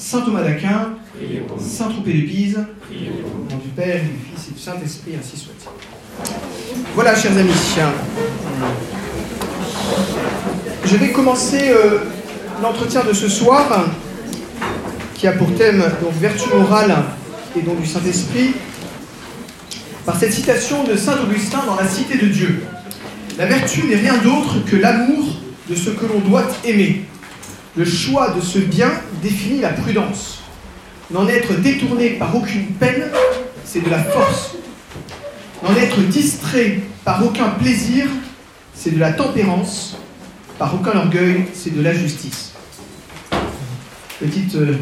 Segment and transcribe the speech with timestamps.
[0.00, 0.94] Saint Thomas d'Aquin,
[1.58, 5.36] Saint Tropez de Pise, au nom du Père, et du Fils et du Saint-Esprit, ainsi
[5.36, 5.52] soit.
[6.94, 7.52] Voilà, chers amis.
[10.86, 11.98] Je vais commencer euh,
[12.62, 13.90] l'entretien de ce soir,
[15.14, 16.96] qui a pour thème donc vertu morale
[17.54, 18.54] et donc du Saint-Esprit,
[20.06, 22.62] par cette citation de Saint Augustin dans la Cité de Dieu.
[23.36, 25.26] La vertu n'est rien d'autre que l'amour
[25.68, 27.04] de ce que l'on doit aimer.
[27.76, 28.90] Le choix de ce bien
[29.22, 30.42] définit la prudence.
[31.10, 33.04] N'en être détourné par aucune peine,
[33.64, 34.56] c'est de la force.
[35.62, 38.06] N'en être distrait par aucun plaisir,
[38.74, 39.96] c'est de la tempérance.
[40.58, 42.52] Par aucun orgueil, c'est de la justice.
[44.18, 44.74] Petite euh,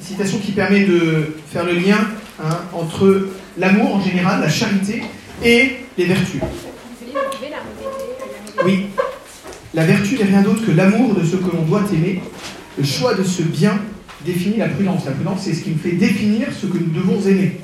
[0.00, 1.98] citation qui permet de faire le lien
[2.42, 3.28] hein, entre
[3.58, 5.02] l'amour en général, la charité,
[5.42, 6.40] et les vertus.
[8.64, 8.86] Oui,
[9.72, 12.20] la vertu n'est rien d'autre que l'amour de ce que l'on doit aimer.
[12.76, 13.78] Le choix de ce bien
[14.24, 15.04] définit la prudence.
[15.04, 17.60] La prudence, c'est ce qui nous fait définir ce que nous devons aimer.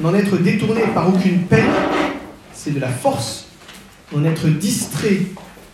[0.00, 1.70] N'en être détourné par aucune peine,
[2.52, 3.46] c'est de la force.
[4.14, 5.20] N'en être distrait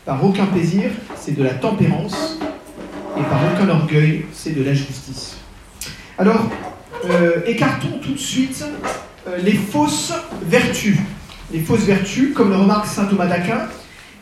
[0.05, 2.39] par aucun plaisir, c'est de la tempérance.
[3.19, 5.37] Et par aucun orgueil, c'est de la justice.
[6.17, 6.49] Alors,
[7.07, 8.65] euh, écartons tout de suite
[9.27, 10.13] euh, les fausses
[10.47, 10.97] vertus.
[11.53, 13.69] Les fausses vertus, comme le remarque saint Thomas d'Aquin,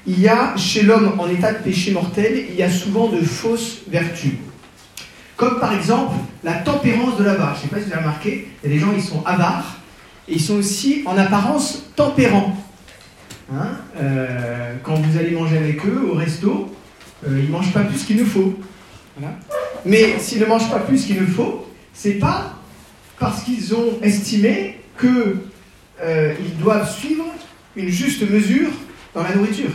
[0.07, 3.21] il y a chez l'homme en état de péché mortel, il y a souvent de
[3.21, 4.33] fausses vertus.
[5.37, 7.55] Comme par exemple la tempérance de l'avare.
[7.55, 9.25] Je ne sais pas si vous avez remarqué, il y a des gens qui sont
[9.25, 9.79] avares
[10.29, 12.57] et ils sont aussi en apparence tempérants.
[13.53, 16.75] Hein, euh, quand vous allez manger avec eux au resto,
[17.27, 18.55] euh, ils ne mangent pas plus qu'il ne faut.
[19.85, 22.55] Mais s'ils ne mangent pas plus qu'il ne faut, c'est pas
[23.19, 25.37] parce qu'ils ont estimé qu'ils
[26.03, 27.25] euh, doivent suivre
[27.77, 28.71] une juste mesure
[29.15, 29.71] dans la nourriture.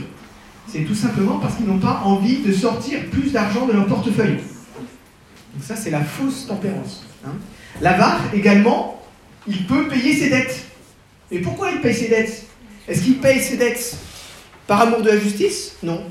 [0.68, 4.38] C'est tout simplement parce qu'ils n'ont pas envie de sortir plus d'argent de leur portefeuille.
[5.54, 7.06] Donc ça, c'est la fausse tempérance.
[7.26, 7.34] Hein.
[7.82, 9.02] L'avare, également,
[9.48, 10.66] il peut payer ses dettes.
[11.32, 12.46] Mais pourquoi il paye ses dettes?
[12.88, 13.98] Est-ce qu'il paye ses dettes
[14.66, 15.78] par amour de la justice?
[15.84, 16.04] Non.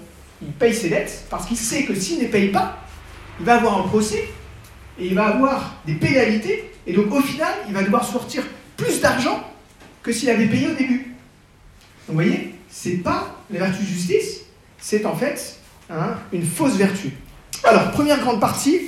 [0.42, 2.78] Il paye ses dettes parce qu'il sait que s'il ne paye pas,
[3.38, 4.28] il va avoir un procès
[4.98, 6.72] et il va avoir des pénalités.
[6.86, 8.42] Et donc, au final, il va devoir sortir
[8.76, 9.42] plus d'argent
[10.02, 10.98] que s'il avait payé au début.
[10.98, 14.40] Donc, vous voyez, c'est pas la vertu de justice,
[14.78, 15.58] c'est en fait
[15.90, 17.12] hein, une fausse vertu.
[17.64, 18.80] Alors, première grande partie.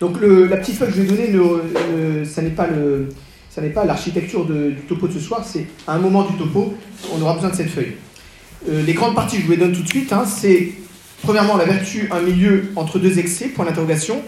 [0.00, 3.08] Donc, la petite feuille que je vais donner, ne, ça n'est pas le,
[3.56, 6.74] n'est pas l'architecture du topo de ce soir, c'est à un moment du topo,
[7.14, 7.94] on aura besoin de cette feuille.
[8.68, 10.72] Euh, les grandes parties, je vous les donne tout de suite, hein, c'est
[11.22, 14.22] premièrement la vertu, un milieu entre deux excès, point d'interrogation.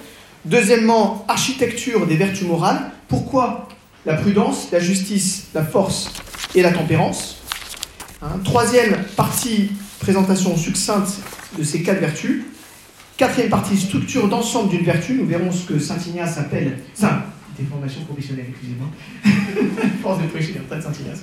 [0.44, 2.92] Deuxièmement, architecture des vertus morales.
[3.08, 3.68] Pourquoi
[4.06, 6.12] la prudence, la justice, la force
[6.54, 7.44] et la tempérance
[8.24, 8.40] Hein.
[8.42, 9.70] Troisième partie,
[10.04, 11.22] présentation succincte
[11.58, 12.42] de ces quatre vertus.
[13.16, 15.14] Quatrième partie, structure d'ensemble d'une vertu.
[15.14, 16.78] Nous verrons ce que Saint Ignace appelle.
[16.92, 17.22] Saint,
[17.58, 18.88] déformation professionnelle, excusez-moi.
[20.02, 21.22] Force de prêcher, de Saint Ignace.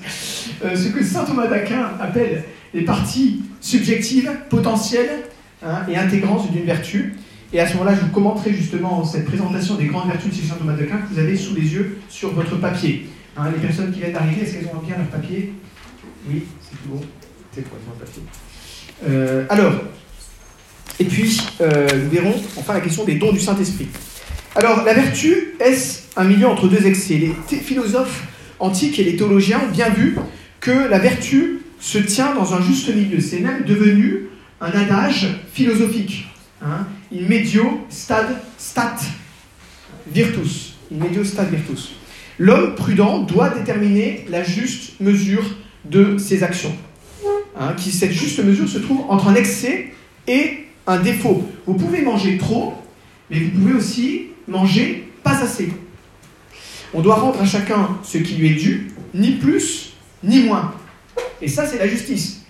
[0.66, 2.44] Euh, ce que Saint Thomas d'Aquin appelle
[2.74, 5.26] les parties subjectives, potentielles
[5.64, 7.18] hein, et intégrantes d'une vertu.
[7.54, 10.56] Et à ce moment-là, je vous commenterai justement cette présentation des grandes vertus de Saint
[10.56, 13.08] Thomas d'Aquin que vous avez sous les yeux sur votre papier.
[13.38, 15.54] Hein, les personnes qui viennent d'arriver, est-ce qu'elles ont bien leur papier?
[16.28, 17.02] Oui, c'est tout bon.
[17.54, 18.24] C'est pour papier?
[19.08, 19.74] Euh, alors,
[21.00, 23.88] et puis, euh, nous verrons enfin la question des dons du Saint-Esprit.
[24.56, 27.16] Alors, la vertu, est-ce un milieu entre deux excès?
[27.16, 28.24] Les philosophes
[28.60, 30.18] antiques et les théologiens ont bien vu
[30.60, 33.20] que la vertu se tient dans un juste milieu.
[33.20, 34.28] C'est même devenu
[34.60, 36.28] un adage philosophique.
[36.62, 38.28] Hein, in medio stat
[40.08, 40.76] virtus.
[40.92, 41.94] Medio stad virtus.
[42.38, 45.44] L'homme prudent doit déterminer la juste mesure
[45.86, 46.76] de ses actions.
[47.60, 49.92] Hein, qui, cette juste mesure se trouve entre un excès
[50.28, 51.48] et un défaut.
[51.66, 52.74] Vous pouvez manger trop,
[53.30, 55.72] mais vous pouvez aussi manger pas assez.
[56.94, 60.74] On doit rendre à chacun ce qui lui est dû, ni plus, ni moins.
[61.42, 62.42] Et ça, c'est la justice.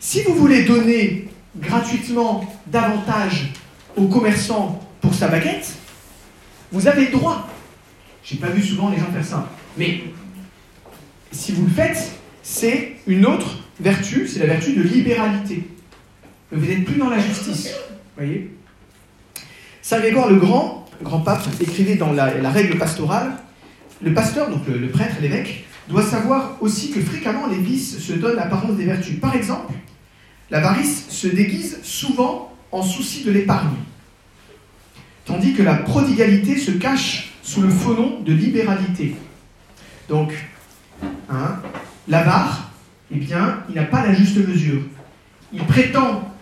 [0.00, 1.28] Si vous voulez donner
[1.58, 3.52] gratuitement davantage
[3.96, 5.74] aux commerçants pour sa baguette,
[6.72, 7.48] vous avez le droit.
[8.24, 9.50] J'ai pas vu souvent les gens faire ça.
[9.76, 10.02] Mais
[11.32, 12.12] si vous le faites,
[12.42, 15.68] c'est une autre vertu, c'est la vertu de libéralité.
[16.52, 17.74] Vous n'êtes plus dans la justice.
[18.16, 18.50] voyez
[19.82, 23.32] Saint Grégoire le Grand, grand pape, écrivait dans la, règle pastorale
[24.02, 28.36] le pasteur, donc le, prêtre, l'évêque, doit savoir aussi que fréquemment les vices se donnent
[28.36, 29.18] l'apparence des vertus.
[29.20, 29.72] Par exemple,
[30.50, 33.76] l'avarice se déguise souvent en souci de l'épargne,
[35.24, 39.16] tandis que la prodigalité se cache sous le faux nom de libéralité.
[40.08, 40.32] Donc,
[41.30, 41.60] hein,
[42.08, 42.65] L'avare,
[43.10, 44.82] eh bien, il n'a pas la juste mesure.
[45.52, 46.34] Il prétend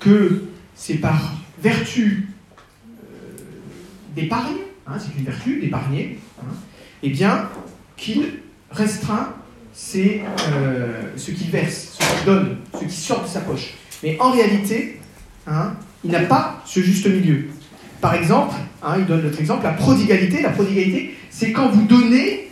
[0.00, 0.44] que
[0.74, 2.28] c'est par vertu
[3.02, 3.38] euh,
[4.14, 4.56] d'épargne,
[4.86, 6.54] hein, c'est une vertu d'épargner, hein,
[7.02, 7.48] eh bien,
[7.96, 8.40] qu'il
[8.70, 9.34] restreint
[9.96, 13.74] euh, ce qu'il verse, ce qu'il donne, ce qui sort de sa poche.
[14.02, 15.00] Mais en réalité,
[15.46, 15.74] hein,
[16.04, 17.46] il n'a pas ce juste milieu.
[18.00, 18.54] Par exemple,
[18.98, 20.42] il donne notre exemple, la prodigalité.
[20.42, 22.50] La prodigalité, c'est quand vous donnez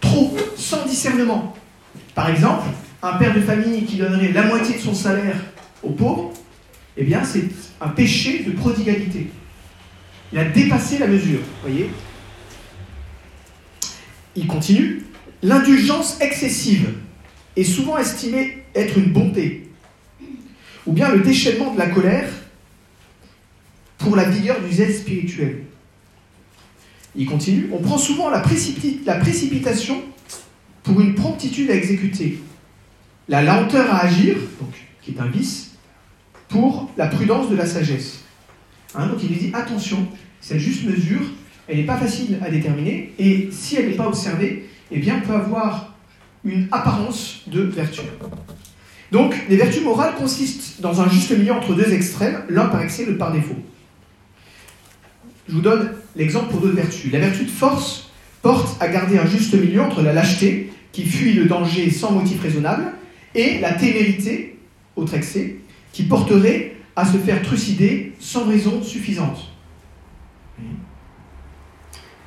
[0.00, 1.54] trop, sans discernement.
[2.14, 2.68] Par exemple,
[3.02, 5.36] un père de famille qui donnerait la moitié de son salaire
[5.82, 6.32] aux pauvres,
[6.96, 7.48] eh bien, c'est
[7.80, 9.30] un péché de prodigalité.
[10.32, 11.90] Il a dépassé la mesure, voyez
[14.36, 15.04] Il continue.
[15.42, 16.94] L'indulgence excessive
[17.56, 19.68] est souvent estimée être une bonté,
[20.86, 22.28] ou bien le déchaînement de la colère
[23.98, 25.64] pour la vigueur du zèle spirituel.
[27.14, 27.68] Il continue.
[27.72, 28.42] On prend souvent la,
[29.06, 30.02] la précipitation
[30.82, 32.38] pour une promptitude à exécuter,
[33.28, 35.72] la lenteur à agir, donc, qui est un vice,
[36.48, 38.20] pour la prudence de la sagesse.
[38.94, 40.06] Hein, donc il dit attention,
[40.40, 41.22] cette juste mesure,
[41.68, 45.32] elle n'est pas facile à déterminer, et si elle n'est pas observée, eh bien, peut
[45.32, 45.94] avoir
[46.44, 48.02] une apparence de vertu.
[49.10, 53.04] Donc, les vertus morales consistent dans un juste milieu entre deux extrêmes, l'un par excès,
[53.04, 53.56] l'autre par défaut.
[55.48, 57.12] Je vous donne l'exemple pour d'autres vertus.
[57.12, 58.10] La vertu de force
[58.42, 62.42] porte à garder un juste milieu entre la lâcheté, qui fuit le danger sans motif
[62.42, 62.92] raisonnable,
[63.34, 64.58] et la témérité,
[64.96, 65.56] autre excès,
[65.92, 69.38] qui porterait à se faire trucider sans raison suffisante.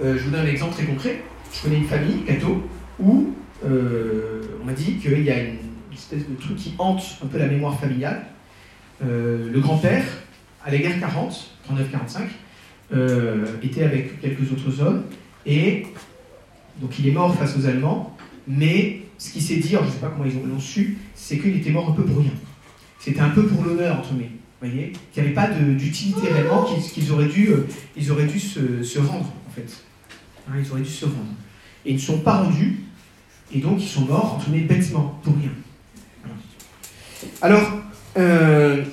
[0.01, 1.21] Euh, je vous donne un exemple très concret.
[1.53, 2.63] Je connais une famille, Cato,
[2.99, 3.33] où
[3.65, 5.57] euh, on m'a dit qu'il y a une
[5.93, 8.25] espèce de truc qui hante un peu la mémoire familiale.
[9.03, 10.03] Euh, le grand-père,
[10.65, 11.51] à la guerre 40,
[12.91, 15.03] 39-45, était avec quelques autres hommes
[15.45, 15.87] et
[16.81, 18.15] donc il est mort face aux Allemands,
[18.47, 21.55] mais ce qui s'est dit, je ne sais pas comment ils l'ont su, c'est qu'il
[21.55, 22.31] était mort un peu pour rien.
[22.99, 24.31] C'était un peu pour l'honneur, entre guillemets.
[24.61, 27.49] Vous voyez Qu'il n'y avait pas d'utilité réellement, qu'ils auraient dû,
[27.95, 29.83] ils auraient dû se, rendre, en fait.
[30.49, 31.35] Hein, ils auraient dû se rendre
[31.85, 32.83] et ils ne sont pas rendus,
[33.53, 35.51] et donc ils sont morts, entre guillemets, bêtement, pour rien.
[37.41, 37.61] Alors,
[38.17, 38.83] euh,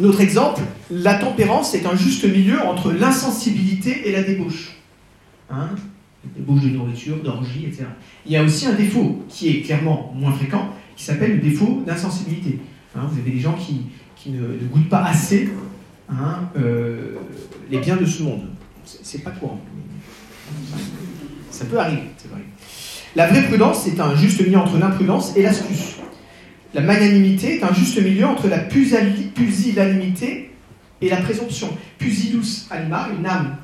[0.00, 4.77] notre exemple, la tempérance est un juste milieu entre l'insensibilité et la débauche.
[5.50, 5.70] Hein
[6.36, 7.84] débauche de nourriture, d'orgie, etc.
[8.26, 11.82] Il y a aussi un défaut qui est clairement moins fréquent, qui s'appelle le défaut
[11.86, 12.60] d'insensibilité.
[12.96, 13.86] Hein, vous avez des gens qui,
[14.30, 14.40] ne,
[14.70, 15.48] goûtent pas assez
[16.10, 17.14] hein, euh,
[17.70, 18.42] les biens de ce monde.
[18.84, 19.60] C'est pas courant.
[21.50, 22.40] Ça peut arriver, c'est vrai.
[23.16, 25.96] La vraie prudence, c'est un juste milieu entre l'imprudence et l'astuce.
[26.74, 30.50] La magnanimité est un juste milieu entre la pusillanimité
[31.00, 31.68] et la présomption.
[31.98, 33.56] Pusilus anima, une âme,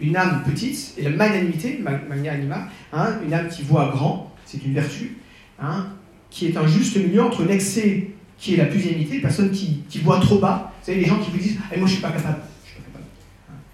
[0.00, 4.64] une âme petite, et la magnanimité, magna anima, hein, une âme qui voit grand, c'est
[4.64, 5.18] une vertu,
[5.60, 5.86] hein,
[6.30, 9.98] qui est un juste milieu entre l'excès, qui est la pusillanimité, les personnes qui, qui
[9.98, 10.72] voient trop bas.
[10.80, 12.38] Vous savez, les gens qui vous disent eh, Moi, je suis pas capable.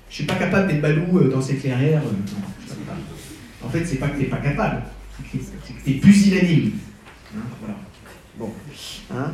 [0.09, 2.03] Je ne suis pas capable, d'être balou euh, dans ces clairières.
[2.03, 4.83] Euh, en fait, c'est pas que tu n'es pas capable,
[5.31, 6.73] c'est que tu es pusillanime.
[7.35, 8.53] Hein, voilà.
[9.15, 9.33] Hein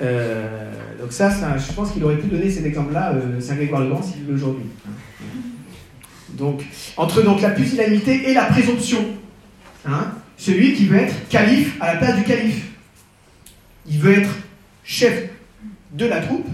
[0.00, 4.24] euh, donc ça, je pense qu'il aurait pu donner cet exemple-là, Saint-Grégoire le Grand, s'il
[4.24, 4.66] veut aujourd'hui.
[4.86, 4.92] Hein.
[6.38, 6.62] Donc,
[6.96, 9.04] entre donc, la pusillanimité et la présomption.
[9.84, 12.64] Hein, celui qui veut être calife à la place du calife.
[13.86, 14.30] Il veut être
[14.84, 15.30] chef
[15.92, 16.46] de la troupe,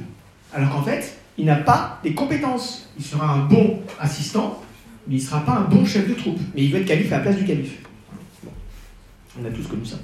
[0.54, 2.90] alors qu'en fait, il n'a pas les compétences.
[2.98, 4.62] Il sera un bon assistant,
[5.06, 6.40] mais il ne sera pas un bon chef de troupe.
[6.54, 7.74] Mais il veut être calife à la place du calife.
[9.40, 9.96] On a tous connu ça.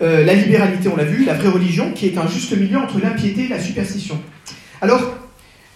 [0.00, 3.00] Euh, la libéralité, on l'a vu, la vraie religion, qui est un juste milieu entre
[3.00, 4.20] l'impiété et la superstition.
[4.80, 5.16] Alors,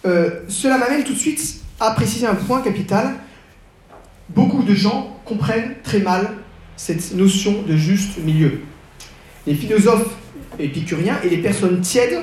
[0.05, 3.15] euh, cela m'amène tout de suite à préciser un point capital.
[4.29, 6.31] Beaucoup de gens comprennent très mal
[6.77, 8.61] cette notion de juste milieu.
[9.45, 10.15] Les philosophes
[10.59, 12.21] épicuriens et les personnes tièdes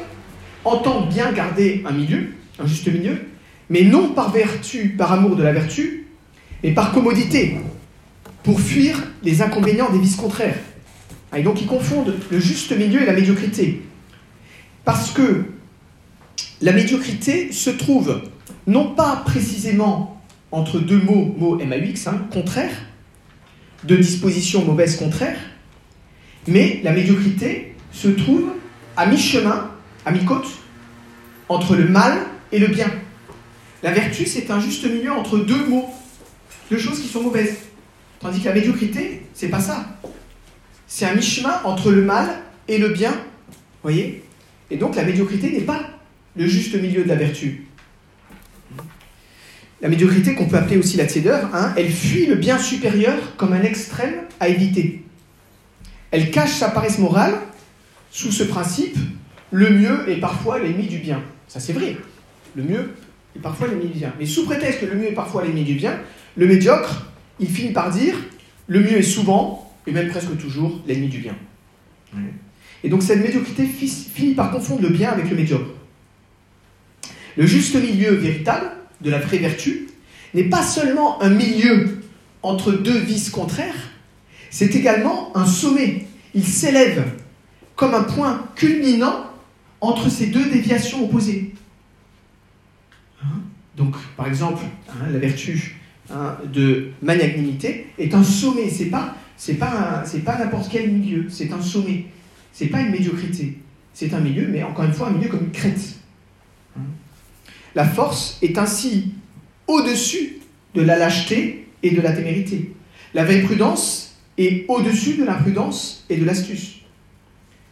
[0.65, 3.19] entendent bien garder un milieu, un juste milieu,
[3.69, 6.07] mais non par vertu, par amour de la vertu,
[6.65, 7.59] mais par commodité,
[8.43, 10.59] pour fuir les inconvénients des vices contraires.
[11.33, 13.83] Ah, et donc ils confondent le juste milieu et la médiocrité.
[14.87, 15.45] Parce que
[16.63, 18.23] la médiocrité se trouve
[18.67, 20.21] non pas précisément
[20.53, 22.77] entre deux mots, mots MAUX, hein, contraires,
[23.85, 25.39] deux dispositions mauvaises contraires,
[26.47, 28.53] mais la médiocrité se trouve
[28.97, 29.71] à mi-chemin,
[30.05, 30.49] à mi-côte,
[31.49, 32.19] entre le mal
[32.53, 32.91] et le bien.
[33.83, 35.89] La vertu, c'est un juste milieu entre deux mots,
[36.71, 37.57] deux choses qui sont mauvaises.
[38.21, 39.99] Tandis que la médiocrité, c'est pas ça.
[40.87, 42.29] C'est un mi-chemin entre le mal
[42.69, 43.15] et le bien.
[43.83, 44.23] Voyez?
[44.71, 45.81] Et donc la médiocrité n'est pas
[46.37, 47.67] le juste milieu de la vertu.
[49.83, 53.53] La médiocrité, qu'on peut appeler aussi la tiédeur, hein, elle fuit le bien supérieur comme
[53.53, 55.03] un extrême à éviter.
[56.11, 57.35] Elle cache sa paresse morale
[58.11, 58.99] sous ce principe
[59.53, 61.23] le mieux est parfois l'ennemi du bien.
[61.49, 61.97] Ça c'est vrai.
[62.55, 62.91] Le mieux
[63.37, 64.13] est parfois l'ennemi du bien.
[64.19, 65.99] Mais sous prétexte que le mieux est parfois l'ennemi du bien,
[66.37, 67.07] le médiocre,
[67.39, 68.15] il finit par dire
[68.69, 71.35] le mieux est souvent, et même presque toujours, l'ennemi du bien.
[72.85, 75.71] Et donc cette médiocrité finit par confondre le bien avec le médiocre.
[77.37, 78.71] Le juste milieu véritable
[79.01, 79.89] de la vraie vertu
[80.35, 82.01] n'est pas seulement un milieu
[82.43, 83.91] entre deux vices contraires,
[84.51, 86.07] c'est également un sommet.
[86.35, 87.05] Il s'élève
[87.77, 89.27] comme un point culminant
[89.81, 91.55] entre ces deux déviations opposées.
[93.23, 93.41] Hein?
[93.77, 95.77] Donc, par exemple, hein, la vertu
[96.11, 98.69] hein, de magnanimité est un sommet.
[98.69, 99.17] C'est pas,
[99.59, 101.27] pas, pas n'importe quel milieu.
[101.31, 102.07] C'est un sommet.
[102.53, 103.59] C'est pas une médiocrité.
[103.95, 106.00] C'est un milieu, mais encore une fois, un milieu comme une crête.
[107.75, 109.13] La force est ainsi
[109.67, 110.39] au-dessus
[110.75, 112.73] de la lâcheté et de la témérité.
[113.15, 116.77] La vraie prudence est au-dessus de l'imprudence et de l'astuce.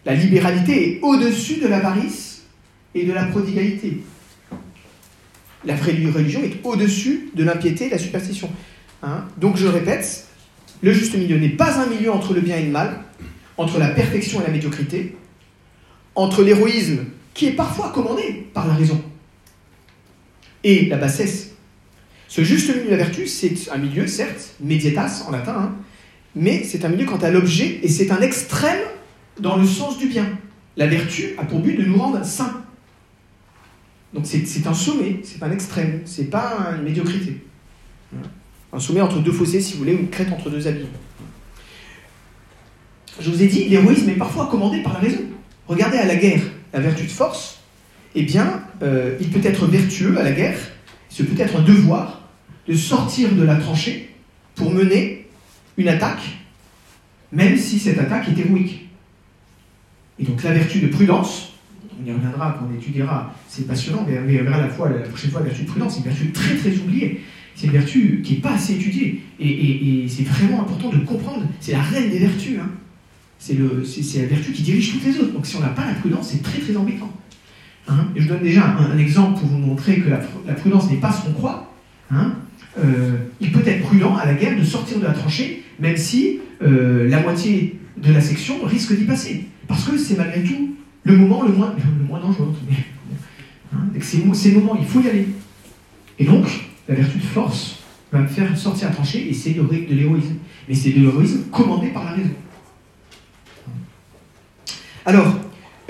[0.05, 2.43] La libéralité est au-dessus de l'avarice
[2.95, 4.01] et de la prodigalité.
[5.65, 8.51] La vraie religion est au-dessus de l'impiété et de la superstition.
[9.03, 9.25] Hein.
[9.37, 10.27] Donc je répète,
[10.83, 13.01] le juste milieu n'est pas un milieu entre le bien et le mal,
[13.57, 15.17] entre la perfection et la médiocrité,
[16.15, 19.03] entre l'héroïsme, qui est parfois commandé par la raison,
[20.65, 21.53] et la bassesse.
[22.29, 25.75] Ce juste milieu de la vertu, c'est un milieu, certes, medietas en latin, hein,
[26.35, 28.81] mais c'est un milieu quant à l'objet, et c'est un extrême
[29.41, 30.27] dans le sens du bien.
[30.77, 32.65] La vertu a pour but de nous rendre saints.
[34.15, 37.43] Donc c'est un sommet, c'est un extrême, c'est pas une médiocrité.
[38.73, 40.87] Un sommet entre deux fossés, si vous voulez, ou une crête entre deux abîmes.
[43.21, 45.23] Je vous ai dit, l'héroïsme est parfois commandé par la raison.
[45.67, 47.58] Regardez à la guerre, la vertu de force,
[48.19, 50.59] eh bien, euh, il peut être vertueux à la guerre,
[51.09, 52.29] ce peut être un devoir
[52.67, 54.11] de sortir de la tranchée
[54.57, 55.27] pour mener
[55.77, 56.23] une attaque,
[57.31, 58.89] même si cette attaque est héroïque.
[60.19, 61.53] Et donc la vertu de prudence,
[62.01, 65.41] on y reviendra quand on étudiera, c'est passionnant, mais on la, fois, la prochaine fois
[65.41, 67.21] la vertu de prudence, c'est une vertu très très oubliée.
[67.55, 69.21] C'est une vertu qui n'est pas assez étudiée.
[69.39, 71.45] Et, c'est vraiment important de comprendre.
[71.61, 72.59] C'est la reine des vertus.
[72.61, 72.71] Hein.
[73.39, 75.33] C'est la vertu qui dirige toutes les autres.
[75.33, 77.13] Donc si on n'a pas la prudence, c'est très très embêtant.
[77.89, 78.09] Hein.
[78.15, 81.25] et je donne déjà un, exemple pour vous montrer que la, prudence n'est pas ce
[81.25, 81.73] qu'on croit.
[82.11, 82.33] Hein.
[82.79, 86.41] Euh, il peut être prudent à la guerre de sortir de la tranchée, même si
[86.63, 89.47] euh, la moitié de la section risque d'y passer.
[89.67, 91.75] Parce que c'est malgré tout le moment le moins,
[92.21, 92.55] dangereux.
[93.75, 95.29] Hein, ces, moments, il faut y aller.
[96.19, 96.47] Et donc,
[96.89, 97.81] la vertu de force
[98.13, 99.63] va me faire sortir à trancher, et c'est de
[99.95, 100.37] l'héroïsme.
[100.69, 102.31] Mais c'est de l'héroïsme commandé par la raison.
[105.07, 105.39] Alors,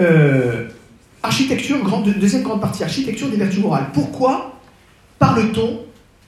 [0.01, 0.68] euh,
[1.23, 1.79] architecture,
[2.19, 3.89] deuxième grande partie, architecture des vertus morales.
[3.93, 4.59] Pourquoi
[5.19, 5.81] parle-t-on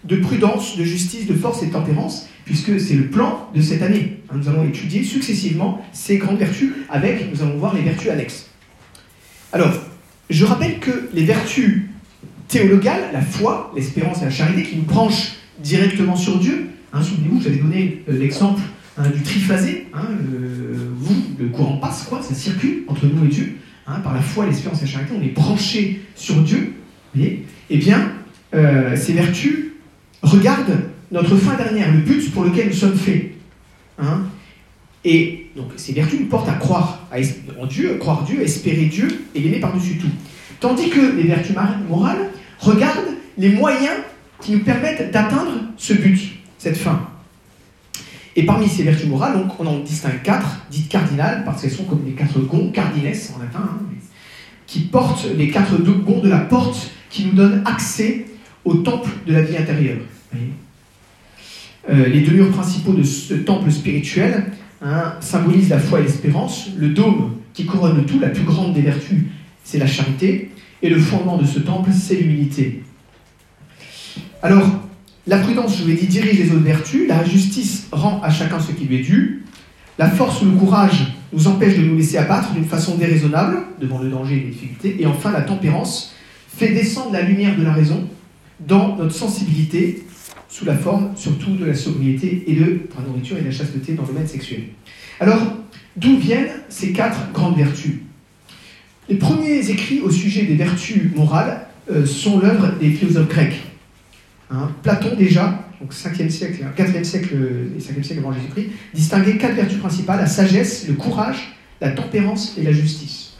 [0.04, 3.80] de prudence, de justice, de force et de tempérance puisque c'est le plan de cette
[3.80, 4.18] année.
[4.28, 8.47] Hein, nous allons étudier successivement ces grandes vertus avec, nous allons voir les vertus annexes.
[9.52, 9.70] Alors,
[10.28, 11.82] je rappelle que les vertus
[12.49, 17.40] théologales, la foi, l'espérance et la charité, qui nous branchent directement sur Dieu, hein, souvenez-vous,
[17.40, 18.62] j'avais donné euh, l'exemple
[18.99, 23.59] hein, du triphasé, vous, le courant passe, quoi, ça circule entre nous et Dieu,
[23.99, 26.75] par la foi, l'espérance et la charité, on est branché sur Dieu,
[27.14, 28.12] voyez Eh bien,
[28.54, 29.73] euh, ces vertus
[30.23, 30.80] regardent
[31.11, 33.32] notre fin dernière, le but pour lequel nous sommes faits.
[33.99, 34.23] Hein
[35.04, 37.09] et donc ces vertus nous portent à croire
[37.59, 40.11] en Dieu, croire Dieu, à espérer Dieu et l'aimer par-dessus tout.
[40.61, 41.56] Tandis que les vertus
[41.88, 43.97] morales regardent les moyens
[44.42, 46.18] qui nous permettent d'atteindre ce but,
[46.59, 47.09] cette fin.
[48.37, 52.04] Et parmi ces vertus morales, on en distingue quatre, dites cardinales, parce qu'elles sont comme
[52.04, 53.79] les quatre gonds, cardines en latin, hein,
[54.71, 58.27] qui portent les quatre gonds de la porte qui nous donnent accès
[58.65, 59.99] au temple de la vie intérieure.
[61.91, 66.69] Euh, les deux murs principaux de ce temple spirituel hein, symbolisent la foi et l'espérance.
[66.79, 69.25] Le dôme qui couronne tout, la plus grande des vertus,
[69.65, 70.53] c'est la charité.
[70.83, 72.85] Et le fondement de ce temple, c'est l'humilité.
[74.41, 74.71] Alors,
[75.27, 77.09] la prudence, je vous l'ai dit, dirige les autres vertus.
[77.09, 79.43] La justice rend à chacun ce qui lui est dû.
[79.99, 83.99] La force ou le courage nous empêche de nous laisser abattre d'une façon déraisonnable devant
[83.99, 84.96] le danger et les difficultés.
[84.99, 86.14] Et enfin, la tempérance
[86.49, 88.08] fait descendre la lumière de la raison
[88.66, 90.04] dans notre sensibilité
[90.49, 93.94] sous la forme surtout de la sobriété et de la nourriture et de la chasteté
[93.94, 94.62] dans le domaine sexuel.
[95.20, 95.40] Alors,
[95.96, 98.00] d'où viennent ces quatre grandes vertus?
[99.08, 103.60] Les premiers écrits au sujet des vertus morales euh, sont l'œuvre des philosophes grecs.
[104.50, 107.34] Hein, Platon déjà, donc 5e siècle, 4e siècle
[107.76, 112.56] et 5e siècle avant Jésus-Christ, distinguait quatre vertus principales, la sagesse, le courage, la tempérance
[112.58, 113.30] et la justice.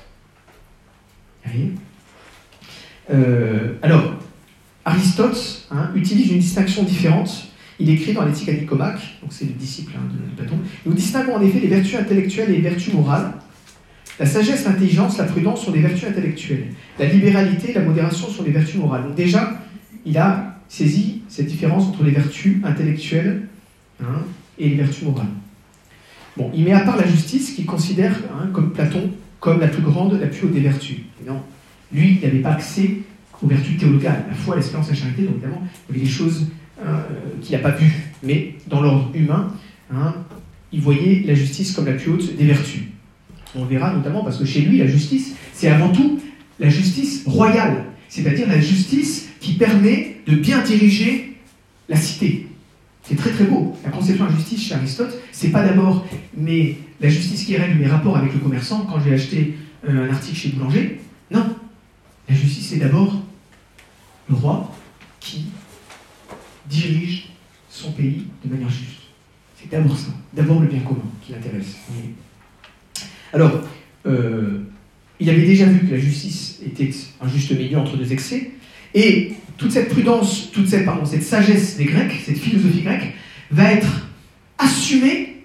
[3.11, 4.15] Euh, alors,
[4.85, 7.49] Aristote hein, utilise une distinction différente.
[7.79, 10.59] Il écrit dans l'éthique à Nicomaque, donc c'est le disciple hein, de, Platon.
[10.85, 13.33] Nous distinguons en effet les vertus intellectuelles et les vertus morales.
[14.19, 16.67] La sagesse, l'intelligence, la prudence sont des vertus intellectuelles.
[16.99, 19.05] La libéralité la modération sont des vertus morales.
[19.05, 19.63] Donc déjà,
[20.05, 23.43] il a saisi cette différence entre les vertus intellectuelles
[24.03, 24.23] hein,
[24.59, 25.27] et les vertus morales.
[26.37, 29.11] Bon, il met à part la justice qu'il considère, hein, comme Platon,
[29.41, 30.99] comme la plus grande, la plus haute des vertus.
[31.27, 31.43] non,
[31.93, 32.99] lui, il n'avait pas accès
[33.43, 36.47] aux vertus théologales, la foi, l'espérance, la charité, donc évidemment, il y avait des choses
[36.81, 37.03] euh,
[37.43, 38.05] qu'il n'a pas vues.
[38.23, 39.53] Mais dans l'ordre humain,
[39.93, 40.15] hein,
[40.73, 42.83] il voyait la justice comme la plus haute des vertus.
[43.57, 46.21] On verra notamment parce que chez lui, la justice, c'est avant tout
[46.61, 51.37] la justice royale, c'est-à-dire la justice qui permet de bien diriger
[51.89, 52.49] la cité.
[53.05, 53.75] C'est très très beau.
[53.83, 56.05] La conception de justice chez Aristote, c'est pas d'abord
[56.37, 59.57] mais la justice qui règle mes rapports avec le commerçant quand j'ai acheté
[59.89, 61.01] euh, un article chez Boulanger.
[61.31, 61.57] Non.
[62.29, 63.23] La justice, c'est d'abord
[64.29, 64.71] le roi
[65.19, 65.47] qui
[66.67, 67.31] dirige
[67.69, 69.01] son pays de manière juste.
[69.57, 71.77] C'est d'abord ça, d'abord le bien commun qui l'intéresse.
[73.33, 73.61] Alors,
[74.07, 74.61] euh,
[75.21, 78.53] il avait déjà vu que la justice était un juste milieu entre deux excès,
[78.95, 80.87] et toute cette prudence, toute cette,
[81.23, 83.13] sagesse des Grecs, cette philosophie grecque,
[83.51, 84.09] va être
[84.59, 85.45] assumée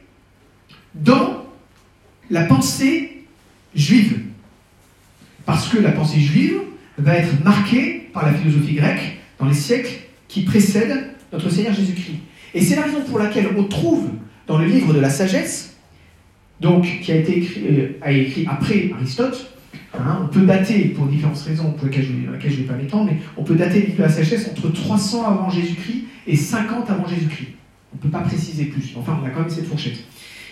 [0.95, 1.45] dans
[2.29, 3.23] la pensée
[3.75, 4.21] juive.
[5.45, 6.61] Parce que la pensée juive
[6.97, 9.93] va être marquée par la philosophie grecque dans les siècles
[10.29, 12.19] qui précèdent notre Seigneur Jésus-Christ.
[12.53, 14.09] Et c'est la raison pour laquelle on trouve
[14.47, 15.75] dans le livre de la sagesse,
[16.61, 19.54] donc qui a été écrit, euh, écrit après Aristote,
[19.99, 23.17] hein, on peut dater, pour différentes raisons pour lesquelles je ne vais pas m'étendre, mais
[23.37, 27.07] on peut dater le livre de la sagesse entre 300 avant Jésus-Christ et 50 avant
[27.07, 27.49] Jésus-Christ.
[27.93, 29.97] On ne peut pas préciser plus, enfin on a quand même cette fourchette.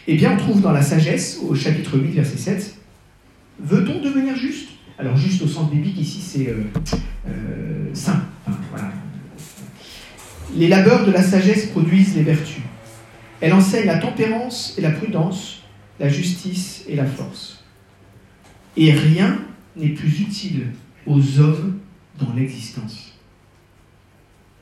[0.07, 2.75] Eh bien, on trouve dans la sagesse, au chapitre 8, verset 7,
[3.59, 4.69] Veut-on devenir juste?
[4.97, 6.63] Alors, juste au sens biblique, ici, c'est euh,
[7.27, 8.23] euh, saint.
[10.55, 12.61] les labeurs de la sagesse produisent les vertus.
[13.41, 15.63] Elle enseigne la tempérance et la prudence,
[15.99, 17.62] la justice et la force.
[18.75, 19.39] Et rien
[19.75, 20.67] n'est plus utile
[21.05, 21.79] aux hommes
[22.19, 23.13] dans l'existence.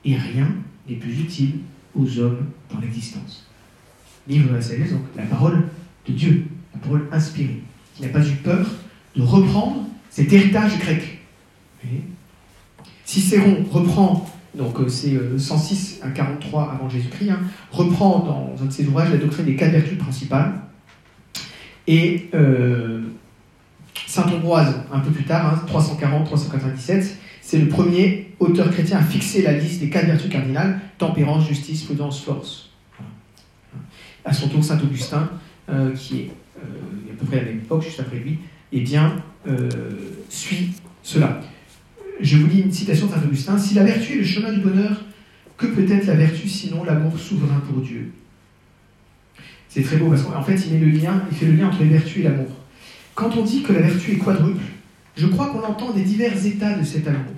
[0.03, 0.49] Et rien
[0.87, 1.59] n'est plus utile
[1.95, 3.47] aux hommes dans l'existence.
[4.27, 5.63] Livre de la donc la parole
[6.07, 7.61] de Dieu, la parole inspirée,
[7.95, 8.65] qui n'a pas eu peur
[9.15, 11.19] de reprendre cet héritage grec.
[13.05, 17.39] Cicéron reprend donc euh, c'est 106 euh, à 43 avant Jésus-Christ, hein,
[17.71, 20.53] reprend dans un de ses ouvrages la doctrine des quatre vertus principales.
[21.87, 23.01] Et euh,
[24.11, 27.05] Saint Ambroise, un peu plus tard, 340-397, hein,
[27.41, 31.83] c'est le premier auteur chrétien à fixer la liste des quatre vertus cardinales tempérance, justice,
[31.83, 32.71] prudence, force.
[34.25, 35.29] À son tour, Saint Augustin,
[35.95, 38.39] qui est à peu près à la même époque, juste après lui,
[38.73, 39.15] eh bien,
[40.29, 41.39] suit cela
[42.19, 44.59] je vous lis une citation de Saint Augustin Si la vertu est le chemin du
[44.59, 45.01] bonheur,
[45.57, 48.11] que peut être la vertu sinon l'amour souverain pour Dieu?
[49.69, 52.23] C'est très beau parce qu'en fait, il, il fait le lien entre les vertus et
[52.23, 52.60] l'amour.
[53.21, 54.63] Quand on dit que la vertu est quadruple,
[55.15, 57.35] je crois qu'on entend des divers états de cet amour.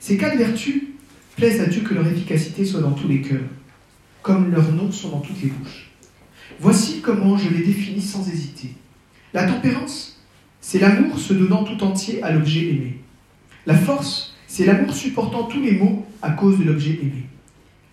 [0.00, 0.82] Ces quatre vertus
[1.36, 3.48] plaisent à Dieu que leur efficacité soit dans tous les cœurs,
[4.22, 5.92] comme leurs noms sont dans toutes les bouches.
[6.58, 8.72] Voici comment je les définis sans hésiter.
[9.32, 10.20] La tempérance,
[10.60, 12.98] c'est l'amour se donnant tout entier à l'objet aimé.
[13.64, 17.26] La force, c'est l'amour supportant tous les maux à cause de l'objet aimé.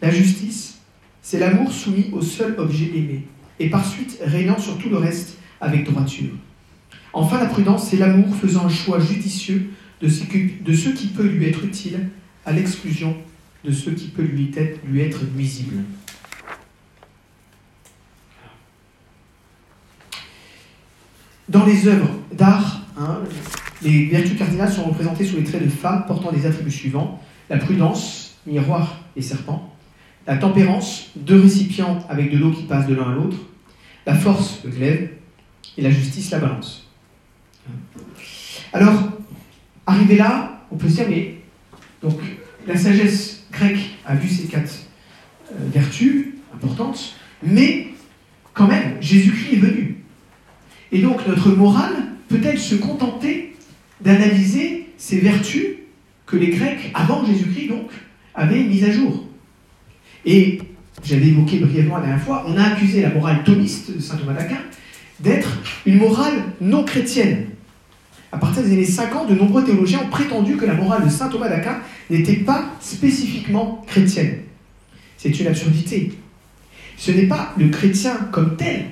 [0.02, 0.80] La justice,
[1.22, 3.28] c'est l'amour soumis au seul objet aimé,
[3.60, 6.32] et par suite régnant sur tout le reste avec droiture.
[7.14, 11.64] Enfin, la prudence, c'est l'amour faisant un choix judicieux de ce, qui, peut lui être
[11.64, 12.10] utile
[12.46, 13.16] à l'exclusion
[13.66, 15.84] de ce qui peut lui être, nuisible.
[21.50, 23.20] Dans les œuvres d'art, hein,
[23.82, 27.58] les vertus cardinales sont représentées sous les traits de femmes portant des attributs suivants la
[27.58, 29.74] prudence, miroir et serpent,
[30.28, 33.38] la tempérance, deux récipients avec de l'eau qui passe de l'un à l'autre,
[34.06, 35.10] la force, le glaive,
[35.78, 36.89] et la justice, la balance.
[38.74, 39.10] Alors,
[39.86, 41.36] arrivé là, on peut se dire, mais
[42.02, 42.20] donc
[42.68, 44.72] la sagesse grecque a vu ces quatre
[45.52, 47.88] euh, vertus importantes, mais
[48.54, 50.04] quand même, Jésus-Christ est venu.
[50.92, 51.96] Et donc notre morale
[52.28, 53.56] peut-elle se contenter
[54.02, 55.66] d'analyser ces vertus
[56.26, 57.90] que les Grecs, avant Jésus-Christ donc,
[58.36, 59.26] avaient mises à jour?
[60.26, 60.60] Et
[61.04, 64.34] j'avais évoqué brièvement la dernière fois, on a accusé la morale thomiste de saint Thomas
[64.34, 64.60] d'Aquin
[65.20, 67.48] d'être une morale non chrétienne.
[68.32, 71.30] À partir des années 50, de nombreux théologiens ont prétendu que la morale de saint
[71.30, 74.42] Thomas d'Aquin n'était pas spécifiquement chrétienne.
[75.18, 76.14] C'est une absurdité.
[76.98, 78.86] Ce n'est pas le chrétien comme tel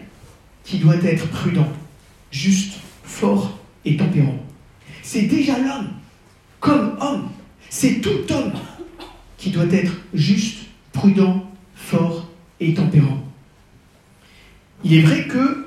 [0.64, 1.68] qui doit être prudent,
[2.32, 4.38] juste, fort et tempérant
[5.08, 5.88] c'est déjà l'homme,
[6.60, 7.30] comme homme.
[7.70, 8.52] C'est tout homme
[9.38, 12.28] qui doit être juste, prudent, fort
[12.60, 13.24] et tempérant.
[14.84, 15.67] Il est vrai que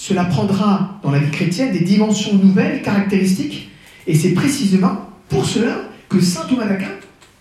[0.00, 3.68] cela prendra dans la vie chrétienne des dimensions nouvelles, caractéristiques,
[4.06, 5.76] et c'est précisément pour cela
[6.08, 6.92] que saint Thomas d'Aquin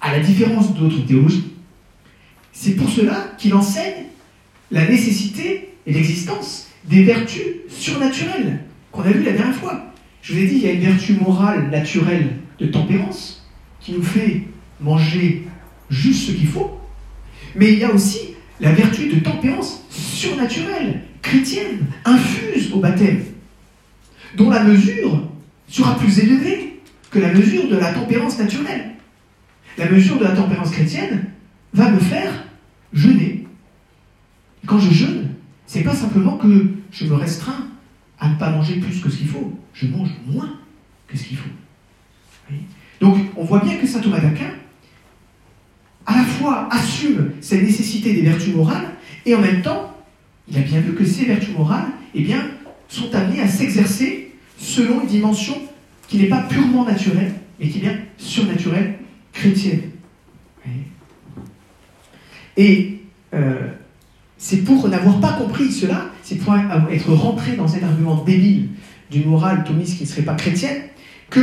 [0.01, 1.53] à la différence d'autres théologies.
[2.51, 4.07] C'est pour cela qu'il enseigne
[4.71, 8.59] la nécessité et l'existence des vertus surnaturelles
[8.91, 9.93] qu'on a vues la dernière fois.
[10.21, 13.47] Je vous ai dit, il y a une vertu morale naturelle de tempérance
[13.79, 14.43] qui nous fait
[14.81, 15.47] manger
[15.89, 16.77] juste ce qu'il faut,
[17.55, 23.23] mais il y a aussi la vertu de tempérance surnaturelle, chrétienne, infuse au baptême,
[24.35, 25.27] dont la mesure
[25.67, 28.91] sera plus élevée que la mesure de la tempérance naturelle.
[29.77, 31.25] La mesure de la tempérance chrétienne
[31.73, 32.45] va me faire
[32.93, 33.45] jeûner.
[34.65, 35.29] Quand je jeûne,
[35.67, 37.67] c'est pas simplement que je me restreins
[38.19, 40.49] à ne pas manger plus que ce qu'il faut, je mange moins
[41.07, 41.49] que ce qu'il faut.
[42.99, 44.49] Donc on voit bien que saint Thomas d'Aquin
[46.07, 48.89] à la fois assume cette nécessité des vertus morales
[49.27, 49.88] et en même temps,
[50.49, 52.27] il a bien vu que ces vertus morales eh
[52.87, 55.55] sont amenées à s'exercer selon une dimension
[56.07, 58.95] qui n'est pas purement naturelle, mais qui est bien surnaturelle,
[59.31, 59.81] chrétienne.
[62.57, 62.99] Et
[63.33, 63.67] euh,
[64.37, 66.53] c'est pour n'avoir pas compris cela, c'est pour
[66.91, 68.69] être rentré dans cet argument débile
[69.11, 70.81] d'une morale thomiste qui ne serait pas chrétienne,
[71.29, 71.39] que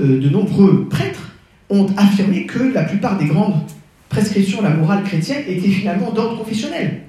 [0.00, 1.32] euh, de nombreux prêtres
[1.68, 3.60] ont affirmé que la plupart des grandes
[4.08, 7.02] prescriptions de la morale chrétienne étaient finalement d'ordre confessionnel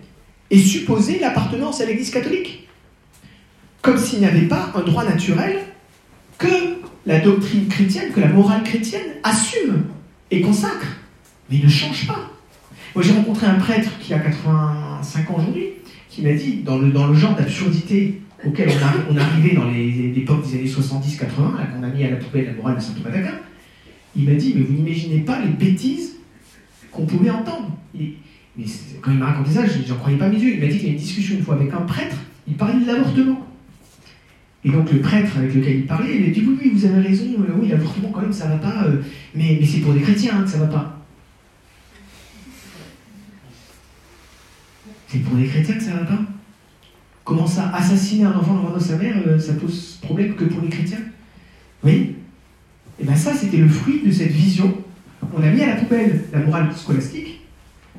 [0.51, 2.67] et supposaient l'appartenance à l'Église catholique.
[3.81, 5.59] Comme s'il n'y avait pas un droit naturel
[6.37, 6.47] que
[7.05, 9.83] la doctrine chrétienne, que la morale chrétienne assume
[10.31, 10.87] et consacre,
[11.49, 12.29] mais ne change pas.
[12.95, 15.65] Moi, j'ai rencontré un prêtre qui a 85 ans aujourd'hui,
[16.09, 18.69] qui m'a dit, dans le, dans le genre d'absurdité auquel
[19.09, 22.75] on, arrivait dans l'époque des années 70-80, qu'on a mis à la poubelle la morale
[22.75, 23.39] de saint Thomas d'Aquin,
[24.15, 26.17] il m'a dit, mais vous n'imaginez pas les bêtises
[26.91, 27.71] qu'on pouvait entendre.
[28.57, 28.65] Mais
[29.01, 30.53] quand il m'a raconté ça, je n'en croyais pas mes yeux.
[30.53, 32.79] Il m'a dit qu'il y a une discussion une fois avec un prêtre, il parlait
[32.79, 33.47] de l'avortement.
[34.65, 37.01] Et donc le prêtre avec lequel il parlait, il a dit oui, oui, vous avez
[37.01, 39.01] raison, euh, oui, l'avortement quand même, ça va pas, euh,
[39.35, 40.99] mais, c'est pour des chrétiens hein, que ça va pas.
[45.07, 46.19] C'est pour des chrétiens que ça va pas
[47.23, 50.69] Comment ça Assassiner un enfant dans sa mère, euh, ça pose problème que pour les
[50.69, 50.99] chrétiens?
[51.83, 52.15] Oui Et
[53.01, 54.73] eh bien ça, c'était le fruit de cette vision.
[55.35, 57.32] On a mis à la poubelle la morale scolastique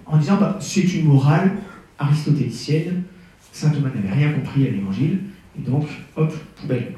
[0.07, 1.53] en disant bah, c'est une morale
[1.99, 3.05] aristotélicienne,
[3.53, 5.21] saint Thomas n'avait rien compris à l'évangile,
[5.59, 5.87] et donc,
[6.17, 6.95] hop, poubelle.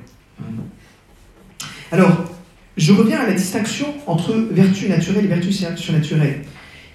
[1.92, 2.24] Alors,
[2.76, 6.42] je reviens à la distinction entre vertu naturelle et vertu surnaturelle.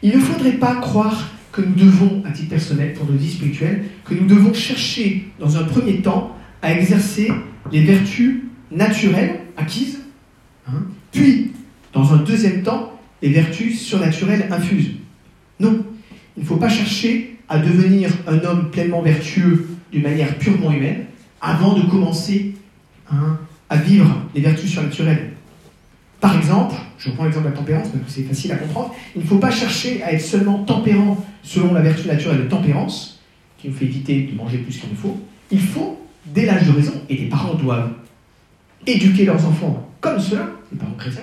[0.02, 3.84] Il ne faudrait pas croire que nous devons, à titre personnel, pour nos vies spirituelles,
[4.06, 7.32] que nous devons chercher, dans un premier temps, à exercer
[7.71, 10.00] les vertus naturelles acquises,
[10.67, 11.52] hein, puis,
[11.93, 14.91] dans un deuxième temps, les vertus surnaturelles infuses.
[15.60, 15.86] Non,
[16.41, 21.06] il ne faut pas chercher à devenir un homme pleinement vertueux d'une manière purement humaine
[21.39, 22.56] avant de commencer
[23.12, 23.38] hein,
[23.69, 25.34] à vivre les vertus surnaturelles.
[26.19, 29.21] Par exemple, je prends l'exemple de la tempérance parce que c'est facile à comprendre, il
[29.21, 33.21] ne faut pas chercher à être seulement tempérant selon la vertu naturelle de tempérance,
[33.60, 35.19] qui nous fait éviter de manger plus qu'il ne faut.
[35.51, 37.91] Il faut, dès l'âge de raison, et les parents doivent
[38.88, 41.21] éduquer leurs enfants comme cela, les parents chrétiens,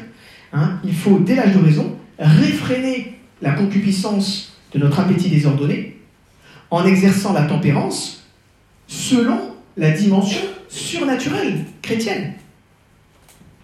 [0.52, 5.96] hein, il faut, dès l'âge de raison, réfréner la concupiscence de notre appétit désordonné
[6.70, 8.26] en exerçant la tempérance
[8.87, 12.35] selon la dimension surnaturelle chrétienne.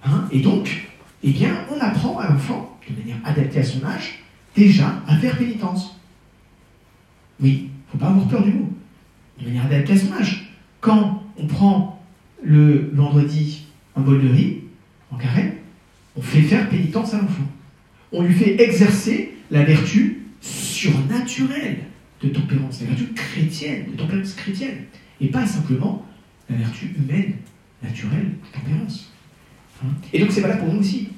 [0.04, 0.88] Hein, et donc,
[1.22, 4.22] eh bien, on apprend à l'enfant, de manière adaptée à son âge,
[4.54, 5.98] déjà à faire pénitence.
[7.40, 8.70] Oui, il ne faut pas avoir peur du mot.
[9.40, 10.52] De manière adaptée à son âge.
[10.80, 12.02] Quand on prend
[12.42, 14.60] le vendredi un bol de riz
[15.10, 15.54] en carême,
[16.16, 17.48] on fait faire pénitence à l'enfant.
[18.12, 20.23] On lui fait exercer la vertu
[20.90, 21.78] surnaturelle
[22.22, 24.84] de tempérance, la vertu chrétienne, de tempérance chrétienne,
[25.20, 26.06] et pas simplement
[26.48, 27.34] la vertu humaine,
[27.82, 29.12] naturelle, de tempérance.
[29.82, 31.08] Hein et donc c'est valable pour nous aussi.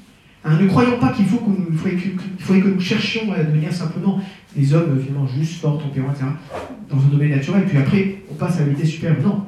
[0.45, 4.21] Hein, ne croyons pas qu'il faut que, nous cherchions à devenir simplement
[4.55, 6.27] des hommes finalement juste, forts, tempérants, etc.,
[6.89, 9.23] dans un domaine naturel, puis après on passe à la vitesse supérieure.
[9.23, 9.45] Non.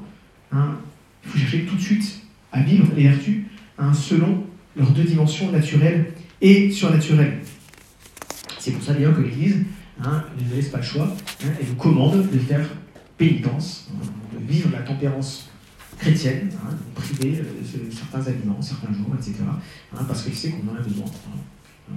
[0.50, 0.76] Hein,
[1.24, 3.44] il faut chercher tout de suite à vivre les vertus
[3.92, 4.44] selon
[4.76, 7.38] leurs deux dimensions naturelles et surnaturelles.
[8.59, 9.64] C'est pour ça d'ailleurs que l'Église
[10.00, 12.66] ne laisse pas le choix, elle nous commande de faire
[13.16, 13.88] pénitence,
[14.32, 15.50] de vivre la tempérance
[15.98, 19.34] chrétienne, hein, priver euh, certains aliments, certains jours, etc.
[19.42, 21.06] Hein, parce qu'elle sait qu'on en a besoin.
[21.90, 21.96] Hein,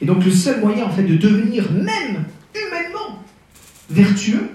[0.00, 3.24] Et donc le seul moyen en fait de devenir même humainement
[3.90, 4.50] vertueux,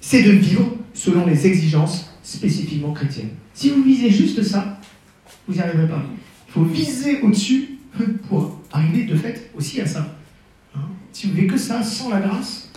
[0.00, 3.30] c'est de vivre selon les exigences spécifiquement chrétiennes.
[3.54, 4.78] Si vous visez juste ça,
[5.48, 6.02] vous n'y arriverez pas.
[6.48, 7.78] Il faut viser au-dessus
[8.28, 10.13] pour arriver de fait aussi à ça.
[11.14, 12.72] Si vous vivez que ça, sans la grâce,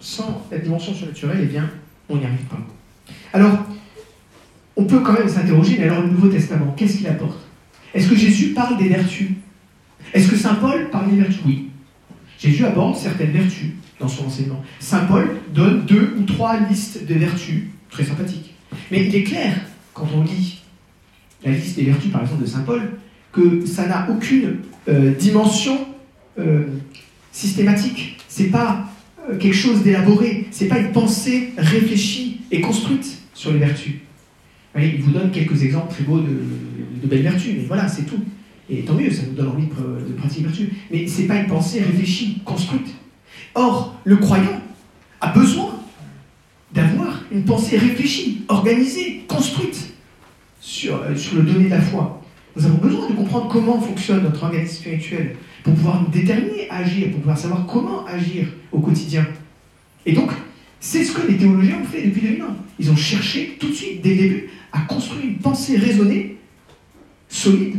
[0.00, 1.68] sans la dimension surnaturelle, eh bien,
[2.08, 2.58] on n'y arrive pas.
[3.34, 3.66] Alors,
[4.76, 7.38] on peut quand même s'interroger, mais alors le Nouveau Testament, qu'est-ce qu'il apporte?
[7.92, 9.32] Est-ce que Jésus parle des vertus?
[10.14, 11.42] Est-ce que Saint Paul parle des vertus?
[11.44, 11.68] Oui.
[12.38, 14.64] Jésus aborde certaines vertus dans son enseignement.
[14.80, 18.54] Saint Paul donne deux ou trois listes de vertus, très sympathiques.
[18.90, 19.54] Mais il est clair,
[19.92, 20.62] quand on lit
[21.44, 22.80] la liste des vertus, par exemple, de Saint Paul,
[23.32, 25.78] que ça n'a aucune euh, dimension
[26.38, 26.64] euh,
[27.32, 28.18] systématique.
[28.28, 28.88] C'est pas
[29.28, 30.46] euh, quelque chose d'élaboré.
[30.50, 33.94] C'est pas une pensée réfléchie et construite sur les vertus.
[34.76, 38.20] il vous donne quelques exemples très beaux de, belles vertus, mais voilà, c'est tout.
[38.70, 40.68] Et tant mieux, ça nous donne envie de, pratiquer les vertus.
[40.90, 42.94] Mais c'est pas une pensée réfléchie, construite.
[43.54, 44.60] Or, le croyant
[45.20, 45.80] a besoin
[46.72, 49.94] d'avoir une pensée réfléchie, organisée, construite
[50.60, 52.22] sur, sur le donné de la foi.
[52.56, 56.78] Nous avons besoin de comprendre comment fonctionne notre organisme spirituel pour pouvoir nous déterminer à
[56.78, 59.26] agir, pour pouvoir savoir comment agir au quotidien.
[60.06, 60.30] Et donc,
[60.80, 62.56] c'est ce que les théologiens ont fait depuis 2000 ans.
[62.78, 66.36] Ils ont cherché tout de suite, dès le début, à construire une pensée raisonnée,
[67.28, 67.76] solide,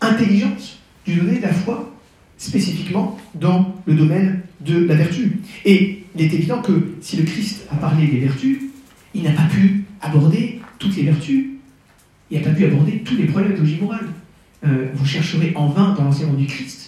[0.00, 1.92] intelligente, du donné de la foi,
[2.36, 5.40] spécifiquement dans le domaine de la vertu.
[5.64, 8.58] Et il est évident que si le Christ a parlé des vertus,
[9.14, 11.52] il n'a pas pu aborder toutes les vertus
[12.32, 14.06] il n'a pas pu aborder tous les problèmes de morale.
[14.64, 16.81] Euh, vous chercherez en vain dans l'enseignement du Christ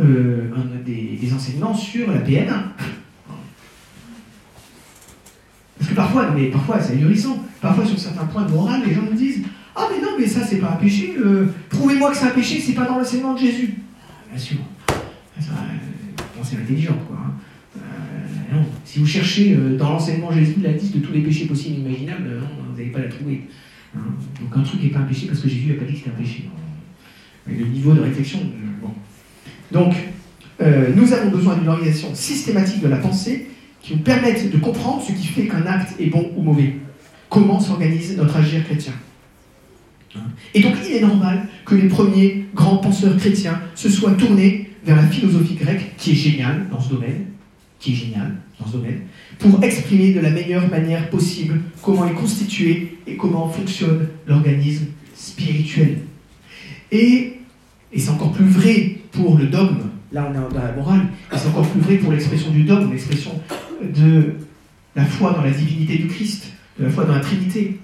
[0.00, 0.50] euh,
[0.84, 2.52] des, enseignements sur la PN.
[5.78, 9.02] Parce que parfois, mais parfois c'est ahurissant, parfois sur certains points de morale, les gens
[9.02, 9.42] nous disent
[9.74, 12.60] Ah, mais non, mais ça c'est pas un péché, euh, prouvez-moi que c'est un péché,
[12.60, 13.74] c'est pas dans l'enseignement de Jésus.
[14.30, 14.58] Bien sûr,
[16.42, 17.18] c'est intelligent, quoi.
[17.18, 18.64] Hein.
[18.84, 22.40] Si vous cherchez dans l'enseignement Jésus la liste de tous les péchés possibles et imaginables,
[22.68, 23.42] vous n'allez pas la trouver.
[23.96, 24.00] Hein.
[24.40, 26.10] Donc un truc n'est pas un péché parce que Jésus n'a pas dit que c'était
[26.10, 26.48] un péché.
[27.46, 28.40] Le niveau de réflexion.
[28.40, 28.92] Euh, bon.
[29.72, 29.94] Donc,
[30.60, 33.46] euh, nous avons besoin d'une organisation systématique de la pensée
[33.82, 36.76] qui nous permette de comprendre ce qui fait qu'un acte est bon ou mauvais.
[37.28, 38.92] Comment s'organise notre agir chrétien.
[40.16, 40.20] Hein.
[40.54, 44.96] Et donc, il est normal que les premiers grands penseurs chrétiens se soient tournés vers
[44.96, 47.26] la philosophie grecque, qui est géniale dans ce domaine,
[47.78, 49.02] qui est géniale dans ce domaine,
[49.38, 55.98] pour exprimer de la meilleure manière possible comment est constitué et comment fonctionne l'organisme spirituel.
[56.92, 57.38] Et,
[57.92, 59.78] et c'est encore plus vrai pour le dogme,
[60.12, 62.90] là on est dans la morale, et c'est encore plus vrai pour l'expression du dogme,
[62.92, 63.32] l'expression
[63.82, 64.34] de
[64.96, 67.78] la foi dans la divinité du Christ, de la foi dans la Trinité.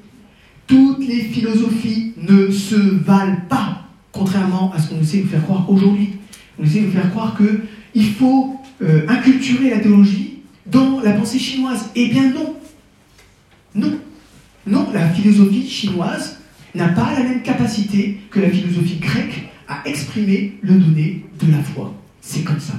[0.67, 5.45] Toutes les philosophies ne se valent pas, contrairement à ce qu'on essaie de nous faire
[5.45, 6.11] croire aujourd'hui.
[6.59, 11.39] On essaie de nous faire croire qu'il faut euh, inculturer la théologie dans la pensée
[11.39, 12.55] chinoise Eh bien non.
[13.75, 13.99] Non.
[14.67, 16.41] Non, la philosophie chinoise
[16.75, 21.62] n'a pas la même capacité que la philosophie grecque à exprimer le donné de la
[21.62, 21.94] foi.
[22.20, 22.74] C'est comme ça.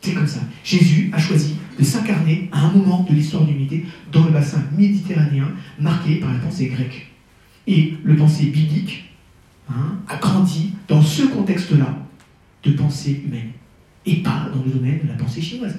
[0.00, 0.40] C'est comme ça.
[0.64, 4.62] Jésus a choisi de s'incarner à un moment de l'histoire de l'humanité dans le bassin
[4.76, 7.08] méditerranéen marqué par la pensée grecque.
[7.66, 9.10] Et le pensée biblique
[9.70, 11.98] hein, a grandi dans ce contexte-là
[12.64, 13.50] de pensée humaine
[14.06, 15.76] et pas dans le domaine de la pensée chinoise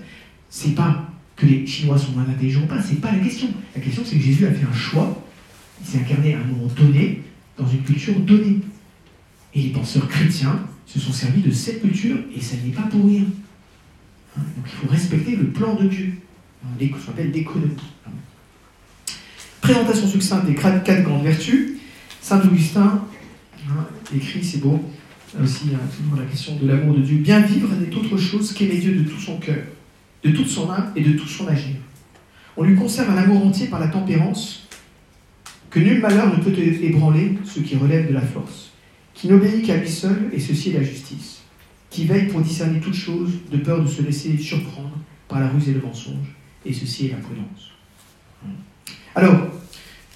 [0.49, 3.47] c'est pas que les Chinois sont moins intelligents ou pas, c'est pas la question.
[3.75, 5.23] La question, c'est que Jésus a fait un choix,
[5.79, 7.21] il s'est incarné à un moment donné,
[7.57, 8.59] dans une culture donnée.
[9.53, 13.05] Et les penseurs chrétiens se sont servis de cette culture, et ça n'est pas pour
[13.05, 13.25] rien.
[14.37, 16.13] Hein, donc il faut respecter le plan de Dieu,
[16.63, 17.75] hein, ce qu'on appelle l'économie.
[19.61, 21.71] Présentation succincte des quatre grandes vertus.
[22.21, 23.05] Saint Augustin
[23.69, 24.83] hein, écrit, c'est beau,
[25.41, 27.17] aussi la question de l'amour de Dieu.
[27.17, 29.63] Bien vivre n'est autre chose qu'aimer Dieu de tout son cœur
[30.23, 31.75] de toute son âme et de tout son agir.
[32.57, 34.67] On lui conserve un amour entier par la tempérance,
[35.69, 38.68] que nul malheur ne peut ébranler ce qui relève de la force,
[39.19, 41.41] qui n'obéit qu'à lui seul, et ceci est la justice,
[41.89, 45.67] qui veille pour discerner toutes choses, de peur de se laisser surprendre par la ruse
[45.67, 47.71] et le mensonge, et ceci est la prudence.
[49.15, 49.47] Alors,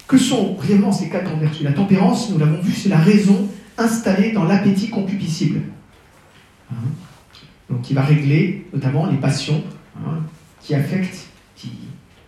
[0.06, 1.62] que sont réellement ces quatre grandes vertus?
[1.62, 5.60] La tempérance, nous l'avons vu, c'est la raison installée dans l'appétit concupiscible,
[6.70, 6.76] hein?
[7.68, 9.62] Donc qui va régler notamment les passions
[9.96, 10.24] Hein,
[10.60, 11.70] qui affectent, qui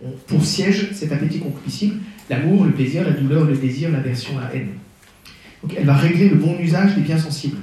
[0.05, 1.97] ont pour siège cet appétit concupiscible,
[2.31, 4.69] l'amour, le plaisir, la douleur, le désir, l'aversion, la haine.
[5.63, 7.59] Donc elle va régler le bon usage des biens sensibles.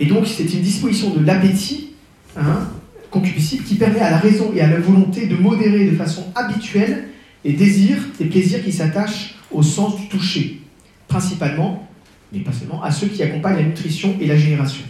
[0.00, 1.94] Et donc c'est une disposition de l'appétit
[2.36, 2.68] hein,
[3.10, 7.08] concupiscible qui permet à la raison et à la volonté de modérer de façon habituelle
[7.44, 10.60] les désirs, les plaisirs qui s'attachent au sens du toucher,
[11.08, 11.88] principalement,
[12.32, 14.84] mais pas seulement, à ceux qui accompagnent la nutrition et la génération.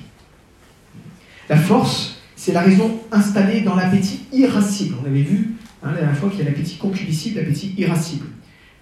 [1.49, 4.97] La force c'est la raison installée dans l'appétit irascible.
[5.01, 8.27] On avait vu hein, la dernière fois qu'il y a l'appétit concupiscible, l'appétit irascible,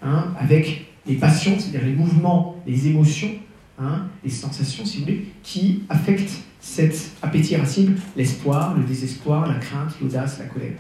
[0.03, 3.33] hein, avec les passions, c'est-à-dire les mouvements, les émotions,
[3.79, 9.55] hein, les sensations, si vous voulez, qui affectent cet appétit irascible, l'espoir, le désespoir, la
[9.55, 10.79] crainte, l'audace, la colère.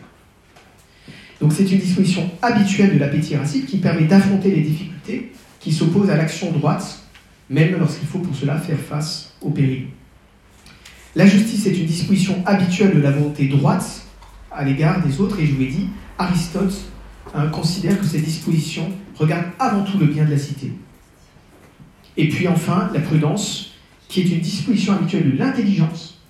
[1.40, 6.10] Donc c'est une disposition habituelle de l'appétit irascible qui permet d'affronter les difficultés qui s'opposent
[6.10, 7.02] à l'action droite,
[7.48, 9.86] même lorsqu'il faut pour cela faire face au péril.
[11.16, 14.02] La justice est une disposition habituelle de la volonté droite
[14.52, 16.74] à l'égard des autres, et je vous l'ai dit, Aristote
[17.34, 20.72] hein, considère que cette disposition regarde avant tout le bien de la cité.
[22.16, 23.72] Et puis enfin, la prudence,
[24.08, 26.20] qui est une disposition habituelle de l'intelligence,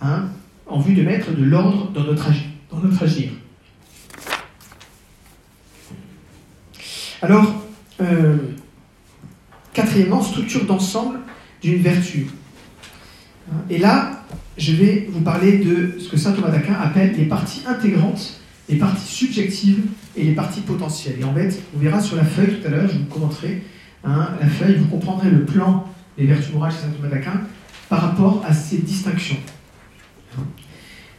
[0.00, 0.28] hein,
[0.66, 3.30] en vue de mettre de l'ordre dans notre, agir.
[7.20, 7.62] Alors,
[8.00, 8.36] euh,
[9.72, 11.18] quatrièmement, structure d'ensemble
[11.60, 12.28] d'une vertu.
[13.68, 14.22] Et là,
[14.56, 18.76] je vais vous parler de ce que saint Thomas d'Aquin appelle les parties intégrantes, les
[18.76, 19.82] parties subjectives
[20.18, 21.16] et les parties potentielles.
[21.20, 23.62] Et en fait, on verra sur la feuille tout à l'heure, je vous commenterai
[24.04, 27.40] hein, la feuille, vous comprendrez le plan des vertus morales chez saint Thomas d'Aquin
[27.88, 29.36] par rapport à ces distinctions.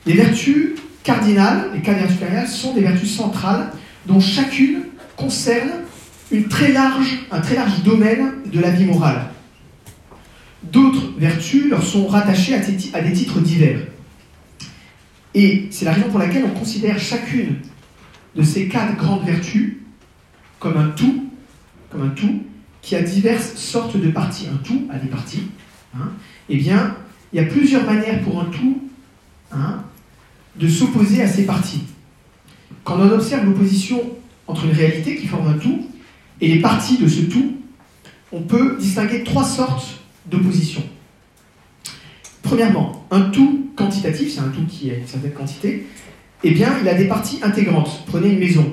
[0.06, 0.72] Les vertus
[1.04, 3.72] cardinales, les cardinales supérieures, sont des vertus centrales
[4.06, 4.84] dont chacune
[5.16, 5.70] concerne
[6.32, 9.30] une très large, un très large domaine de la vie morale.
[10.64, 13.80] D'autres vertus leur sont rattachées à des titres divers.
[15.34, 17.58] Et c'est la raison pour laquelle on considère chacune
[18.36, 19.78] de ces quatre grandes vertus
[20.60, 21.30] comme un tout,
[21.90, 22.44] comme un tout
[22.82, 24.48] qui a diverses sortes de parties.
[24.54, 25.44] Un tout a des parties.
[25.96, 26.12] Hein.
[26.50, 26.96] Eh bien,
[27.34, 28.82] il y a plusieurs manières pour un tout
[29.52, 29.84] hein,
[30.56, 31.84] de s'opposer à ces parties.
[32.84, 34.02] Quand on observe l'opposition
[34.48, 35.88] entre une réalité qui forme un tout
[36.42, 37.58] et les parties de ce tout,
[38.32, 40.84] on peut distinguer trois sortes d'opposition.
[42.44, 45.86] Premièrement, un tout quantitatif, c'est un tout qui a une certaine quantité,
[46.44, 48.04] eh bien, il a des parties intégrantes.
[48.08, 48.66] Prenez une maison.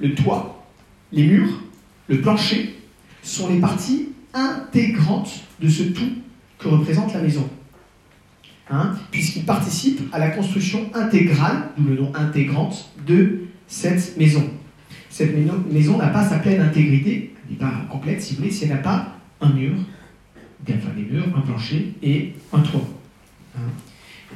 [0.00, 0.66] Le toit,
[1.12, 1.60] les murs,
[2.08, 2.74] le plancher
[3.22, 6.10] sont les parties intégrantes de ce tout
[6.58, 7.48] que représente la maison.
[8.70, 14.44] Hein, puisqu'ils participent à la construction intégrale, d'où le nom intégrante, de cette maison.
[15.10, 15.34] Cette
[15.70, 18.70] maison n'a pas sa pleine intégrité, elle n'est pas complète si vous voulez, si elle
[18.70, 19.74] n'a pas un mur,
[20.68, 22.88] enfin des murs, un plancher et un toit.
[23.56, 23.60] Hein?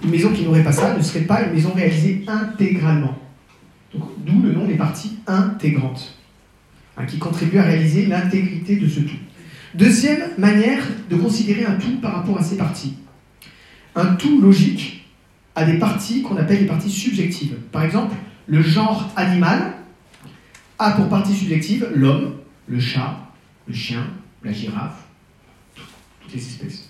[0.05, 3.19] Une maison qui n'aurait pas ça ne serait pas une maison réalisée intégralement.
[3.95, 6.19] D'où le nom des parties intégrantes,
[6.97, 9.17] hein, qui contribuent à réaliser l'intégrité de ce tout.
[9.75, 12.95] Deuxième manière de considérer un tout par rapport à ses parties.
[13.95, 15.07] Un tout logique
[15.55, 17.57] a des parties qu'on appelle les parties subjectives.
[17.73, 18.15] Par exemple,
[18.47, 19.75] le genre animal
[20.79, 22.35] a pour partie subjective l'homme,
[22.67, 23.19] le chat,
[23.67, 24.07] le chien,
[24.43, 25.07] la girafe,
[26.21, 26.89] toutes les espèces.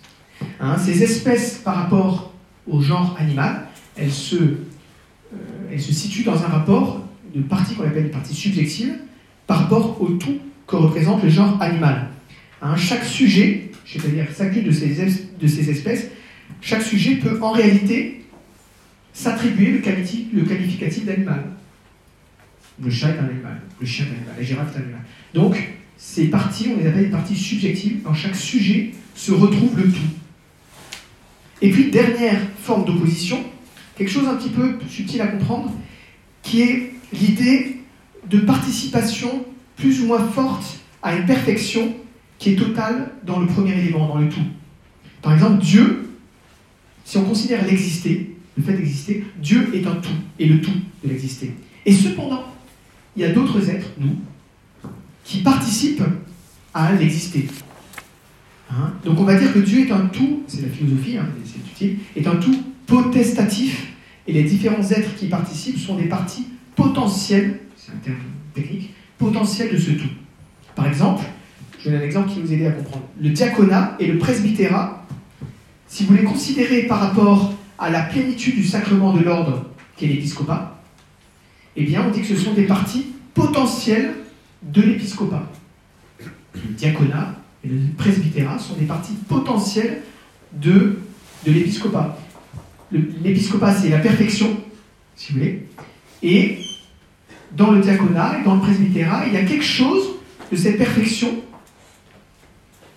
[0.61, 2.35] Hein, ces espèces, par rapport
[2.69, 3.67] au genre animal,
[3.99, 4.05] euh,
[5.73, 7.05] elles se situent dans un rapport
[7.35, 8.95] de parties qu'on appelle des parties subjectives
[9.47, 12.09] par rapport au tout que représente le genre animal.
[12.63, 14.97] Hein, chaque sujet, c'est-à-dire chacune de ces,
[15.41, 16.09] de ces espèces,
[16.61, 18.25] chaque sujet peut en réalité
[19.13, 21.45] s'attribuer le, le qualificatif d'animal.
[22.83, 25.01] Le chat est un animal, le chien est un animal, la girafe est un animal.
[25.35, 28.03] Donc, ces parties, on les appelle des parties subjectives.
[28.03, 29.99] Dans chaque sujet se retrouve le tout.
[31.61, 33.43] Et puis, dernière forme d'opposition,
[33.97, 35.73] quelque chose un petit peu subtil à comprendre,
[36.43, 37.81] qui est l'idée
[38.29, 39.45] de participation
[39.77, 41.95] plus ou moins forte à une perfection
[42.39, 44.45] qui est totale dans le premier élément, dans le tout.
[45.23, 46.11] Par exemple, Dieu,
[47.05, 51.09] si on considère l'exister, le fait d'exister, Dieu est un tout, et le tout de
[51.09, 51.53] l'exister.
[51.87, 52.45] Et cependant,
[53.17, 54.17] il y a d'autres êtres, nous,
[55.25, 56.05] qui participent
[56.75, 57.47] à l'exister.
[58.71, 58.93] Hein?
[59.05, 61.99] Donc on va dire que Dieu est un tout, c'est la philosophie, hein, c'est utile,
[62.17, 63.93] est un tout potestatif,
[64.27, 68.17] et les différents êtres qui participent sont des parties potentielles, c'est un terme
[68.55, 70.11] technique, potentielles de ce tout.
[70.75, 71.25] Par exemple,
[71.81, 73.05] je donne un exemple qui nous aide à comprendre.
[73.21, 75.07] Le diaconat et le presbytérat,
[75.87, 80.83] si vous les considérez par rapport à la plénitude du sacrement de l'ordre qu'est l'épiscopat,
[81.77, 84.15] eh bien, on dit que ce sont des parties potentielles
[84.63, 85.51] de l'épiscopat.
[86.55, 90.03] Le diaconat et le presbytérat sont des parties potentielles
[90.53, 90.99] de,
[91.47, 92.19] de l'épiscopat.
[92.91, 94.57] L'épiscopat, c'est la perfection,
[95.17, 95.67] si vous voulez,
[96.23, 96.59] et
[97.53, 100.05] dans le diaconat et dans le presbytérat, il y a quelque chose
[100.51, 101.29] de cette perfection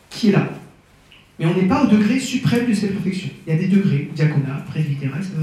[0.09, 0.49] qui est là.
[1.39, 3.30] Mais on n'est pas au degré suprême de cette perfection.
[3.45, 5.34] Il y a des degrés, diaconat, presbytérat, etc.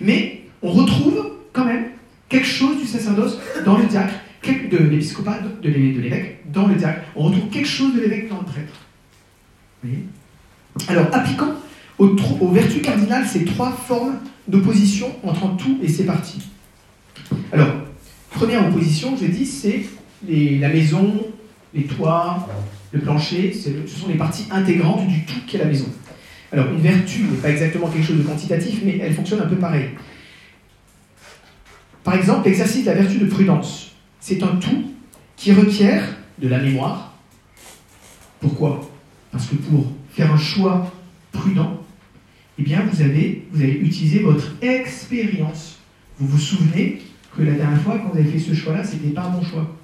[0.00, 1.86] Mais on retrouve quand même
[2.28, 4.14] quelque chose du sacerdoce dans le diacre,
[4.52, 7.02] de l'épiscopat, de l'évêque, dans le diacre.
[7.16, 8.72] On retrouve quelque chose de l'évêque dans le prêtre.
[10.88, 11.54] Alors, appliquant
[11.98, 14.18] aux, vertus cardinales ces trois formes
[14.48, 16.42] d'opposition entre tout et ses parties.
[17.52, 17.68] Alors,
[18.30, 19.84] première opposition, je dit, c'est
[20.28, 21.26] la maison,
[21.72, 22.48] les toits,
[22.92, 25.86] le plancher, ce sont les parties intégrantes du tout qu'est la maison.
[26.52, 29.56] Alors, une vertu n'est pas exactement quelque chose de quantitatif, mais elle fonctionne un peu
[29.56, 29.90] pareil.
[32.04, 33.83] Par exemple, l'exercice de la vertu de prudence,
[34.24, 34.84] c'est un tout
[35.36, 36.02] qui requiert
[36.38, 37.12] de la mémoire.
[38.40, 38.90] Pourquoi?
[39.30, 40.90] Parce que pour faire un choix
[41.30, 41.82] prudent,
[42.58, 45.78] eh bien, vous, avez, vous allez utiliser votre expérience.
[46.18, 47.02] Vous vous souvenez
[47.36, 49.76] que la dernière fois, quand vous avez fait ce choix-là, c'était pas mon choix.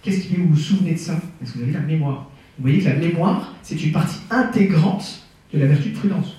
[0.00, 1.20] Qu'est-ce qui fait que vous vous souvenez de ça?
[1.38, 2.30] Parce que vous avez la mémoire.
[2.56, 5.22] Vous voyez que la mémoire, c'est une partie intégrante
[5.52, 6.38] de la vertu de prudence.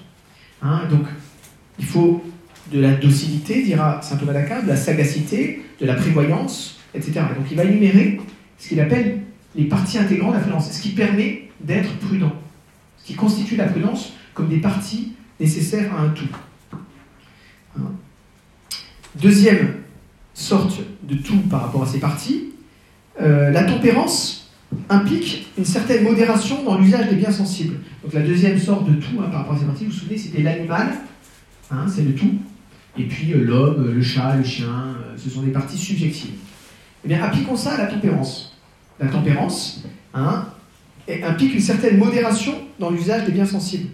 [0.63, 1.05] Hein, donc,
[1.77, 2.23] il faut
[2.71, 7.57] de la docilité, dira saint Thomas d'Aquin, de la sagacité, de la prévoyance, donc, il
[7.57, 8.19] va énumérer
[8.57, 9.19] ce qu'il appelle
[9.55, 12.33] les parties intégrantes de la prudence, ce qui permet d'être prudent,
[12.97, 16.27] ce qui constitue la prudence comme des parties nécessaires à un tout.
[17.77, 17.91] Hein.
[19.15, 19.75] Deuxième
[20.33, 22.51] sorte de tout par rapport à ces parties,
[23.19, 24.51] euh, la tempérance
[24.89, 27.77] implique une certaine modération dans l'usage des biens sensibles.
[28.03, 30.17] Donc la deuxième sorte de tout hein, par rapport à ces parties, vous vous souvenez,
[30.17, 30.89] c'était l'animal,
[31.71, 32.35] hein, c'est le tout,
[32.97, 36.33] et puis euh, l'homme, le chat, le chien, euh, ce sont des parties subjectives.
[37.03, 38.57] Eh bien, appliquons ça à la tempérance.
[38.99, 39.83] La tempérance
[40.13, 43.89] implique une certaine modération dans l'usage des biens sensibles.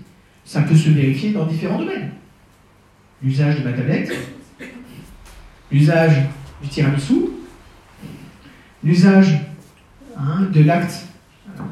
[0.46, 2.12] Ça peut se vérifier dans différents domaines.
[3.22, 4.12] L'usage de ma tablette,
[5.72, 6.24] l'usage
[6.62, 7.16] du tiramisu,
[8.84, 9.40] l'usage
[10.18, 11.06] hein, de l'acte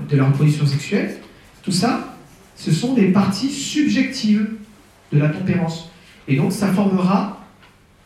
[0.10, 1.18] de la reproduction sexuelle,
[1.64, 2.16] tout ça,
[2.56, 4.48] ce sont des parties subjectives
[5.12, 5.90] de la tempérance.
[6.28, 7.40] Et donc ça formera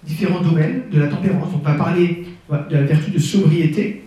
[0.03, 1.49] différents domaines de la tempérance.
[1.53, 4.04] On va parler de la vertu de sobriété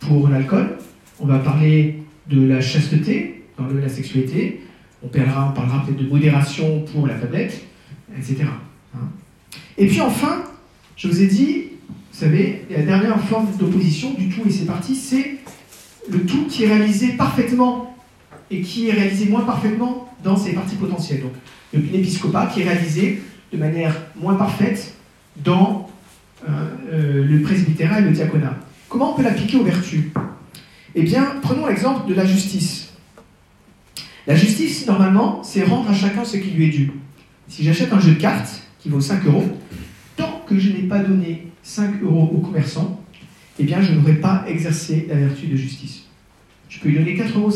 [0.00, 0.76] pour l'alcool,
[1.20, 4.60] on va parler de la chasteté dans la sexualité,
[5.02, 7.64] on parlera, on parlera peut-être de modération pour la tablette,
[8.16, 8.44] etc.
[8.94, 9.08] Hein.
[9.76, 10.44] Et puis enfin,
[10.96, 11.64] je vous ai dit,
[12.12, 15.36] vous savez, la dernière forme d'opposition du tout et ses parties, c'est
[16.10, 17.96] le tout qui est réalisé parfaitement
[18.50, 21.22] et qui est réalisé moins parfaitement dans ses parties potentielles.
[21.22, 21.32] Donc,
[21.92, 23.22] l'épiscopat qui est réalisé
[23.52, 24.94] de manière moins parfaite
[25.44, 25.87] dans
[26.46, 28.56] euh, euh, le presbytérat et le diaconat.
[28.88, 30.04] Comment on peut l'appliquer aux vertus?
[30.94, 32.92] Eh bien, prenons l'exemple de la justice.
[34.26, 36.92] La justice, normalement, c'est rendre à chacun ce qui lui est dû.
[37.48, 39.46] Si j'achète un jeu de cartes qui vaut 5 euros,
[40.16, 43.02] tant que je n'ai pas donné 5 euros au commerçant,
[43.58, 46.04] eh bien, je n'aurais pas exercé la vertu de justice.
[46.68, 47.50] Je peux lui donner 4,50 euros,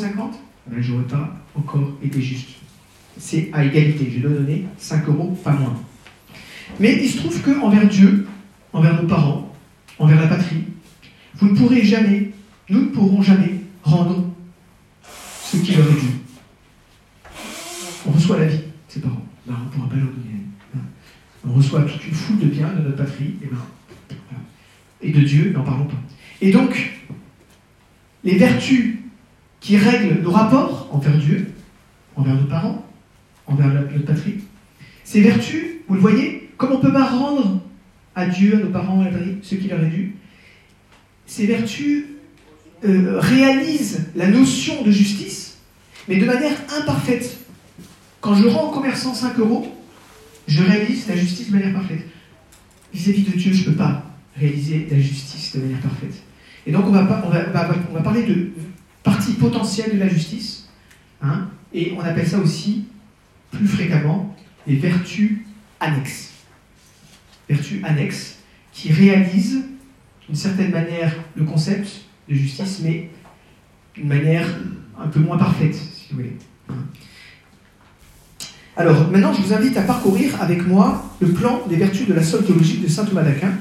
[0.66, 2.48] ben, je n'aurais pas encore été juste.
[3.18, 4.10] C'est à égalité.
[4.14, 5.76] Je dois donner 5 euros, pas moins.
[6.80, 8.26] Mais il se trouve qu'envers Dieu,
[8.72, 9.52] envers nos parents,
[9.98, 10.64] envers la patrie,
[11.34, 12.30] vous ne pourrez jamais,
[12.68, 14.24] nous ne pourrons jamais rendre
[15.44, 16.22] ce qui leur est dû
[18.06, 19.24] on reçoit la vie de ses parents.
[19.46, 19.96] Ben, on ne pourra pas.
[19.96, 20.80] Hein.
[21.46, 24.16] On reçoit toute une foule de biens de notre patrie, et, ben,
[25.00, 25.96] et de Dieu, n'en parlons pas.
[26.40, 26.92] Et donc,
[28.24, 28.98] les vertus
[29.60, 31.52] qui règlent nos rapports envers Dieu,
[32.16, 32.86] envers nos parents,
[33.46, 34.40] envers notre patrie,
[35.04, 37.61] ces vertus, vous le voyez, comme on ne peut pas rendre
[38.14, 39.06] à Dieu, à nos parents, à
[39.42, 40.16] ce qui leur est dû,
[41.26, 42.04] ces vertus
[42.84, 45.58] euh, réalisent la notion de justice,
[46.08, 47.38] mais de manière imparfaite.
[48.20, 49.66] Quand je rends au commerçant 5 euros,
[50.46, 52.02] je réalise la justice de manière parfaite.
[52.92, 54.04] Vis-à-vis de Dieu, je ne peux pas
[54.36, 56.14] réaliser la justice de manière parfaite.
[56.66, 58.50] Et donc, on va parler de
[59.02, 60.68] partie potentielle de la justice,
[61.22, 62.84] hein, et on appelle ça aussi,
[63.50, 64.36] plus fréquemment,
[64.66, 65.38] les vertus
[65.80, 66.31] annexes.
[67.52, 68.38] Vertus annexes
[68.72, 69.64] qui réalisent
[70.26, 71.88] d'une certaine manière le concept
[72.28, 73.10] de justice, mais
[73.94, 74.46] d'une manière
[74.98, 76.36] un peu moins parfaite, si vous voulez.
[78.74, 82.22] Alors maintenant, je vous invite à parcourir avec moi le plan des vertus de la
[82.22, 83.52] somme théologique de saint Thomas d'Aquin,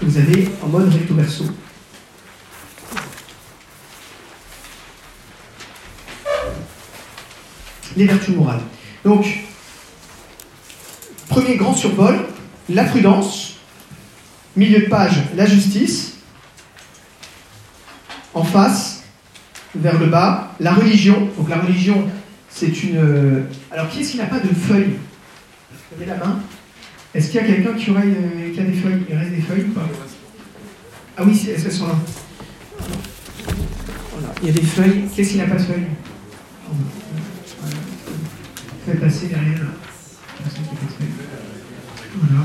[0.00, 1.44] que vous avez en mode recto verso.
[7.96, 8.60] Les vertus morales.
[9.04, 9.24] Donc,
[11.28, 12.18] premier grand survol,
[12.68, 13.54] la prudence,
[14.56, 16.14] milieu de page, la justice,
[18.34, 19.04] en face,
[19.74, 21.30] vers le bas, la religion.
[21.36, 22.08] Donc la religion,
[22.50, 22.96] c'est une.
[22.96, 24.96] Euh, alors, qui est-ce qui n'a pas de feuilles?
[26.06, 26.40] La main.
[27.14, 27.74] Est-ce qu'il y a quelqu'un euh,
[28.52, 29.06] qui a des feuilles?
[29.08, 29.88] Il reste des feuilles ou pas?
[31.16, 31.94] Ah oui, est-ce qu'elles sont là?
[34.42, 35.04] Il y a des feuilles.
[35.14, 35.86] Qu'est-ce qui n'a pas de feuilles?
[38.84, 39.66] Faites passer derrière.
[42.14, 42.44] Voilà.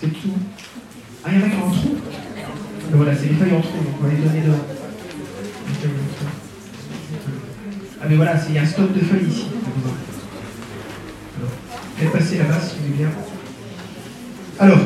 [0.00, 0.38] C'est tout.
[1.24, 1.96] Ah, il y en a qui ont un trou
[3.02, 3.64] Voilà, c'est les feuilles en donc
[3.98, 4.60] on va les donner dehors.
[7.98, 9.46] Ah mais voilà, il y a un stock de feuilles ici.
[11.96, 13.10] faites passer là-bas si vous voulez bien.
[14.58, 14.80] Alors,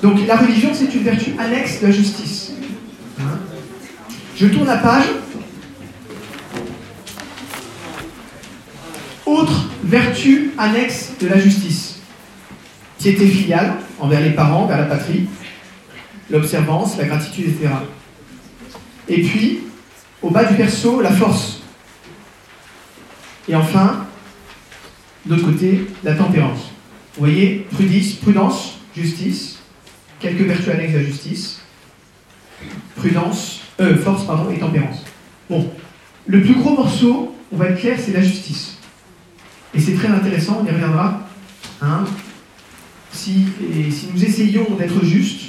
[0.00, 2.52] donc la religion, c'est une vertu annexe de la justice.
[3.20, 3.40] Hein?
[4.34, 5.04] Je tourne la page.
[9.26, 11.98] Autre vertu annexe de la justice.
[12.98, 15.28] Piété filiale envers les parents, vers la patrie,
[16.30, 17.74] l'observance, la gratitude, etc.
[19.08, 19.60] Et puis,
[20.22, 21.60] au bas du perso, la force.
[23.48, 24.06] Et enfin,
[25.24, 26.70] d'autre côté, la tempérance.
[27.14, 29.58] Vous voyez, prudence, prudence, justice,
[30.20, 31.60] quelques vertus annexes à justice,
[32.96, 35.04] prudence, euh, force pardon, et tempérance.
[35.48, 35.70] Bon,
[36.26, 38.76] le plus gros morceau, on va être clair, c'est la justice.
[39.74, 41.24] Et c'est très intéressant, on y reviendra.
[41.80, 42.04] Hein.
[43.12, 43.46] si
[44.12, 45.47] nous essayons d'être justes,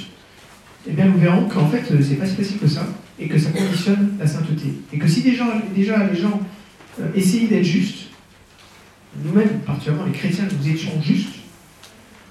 [0.90, 2.84] eh bien nous verrons qu'en fait, c'est pas si facile que ça,
[3.18, 4.74] et que ça conditionne la sainteté.
[4.92, 5.44] Et que si déjà,
[5.76, 6.40] les gens
[7.00, 8.08] euh, essayaient d'être justes,
[9.24, 11.36] nous-mêmes, particulièrement les chrétiens, nous étions justes,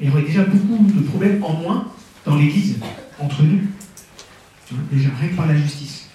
[0.01, 1.87] il y aurait déjà beaucoup de problèmes en moins
[2.25, 2.77] dans l'Église,
[3.19, 3.59] entre nous.
[4.91, 6.07] Déjà, rien que par la justice.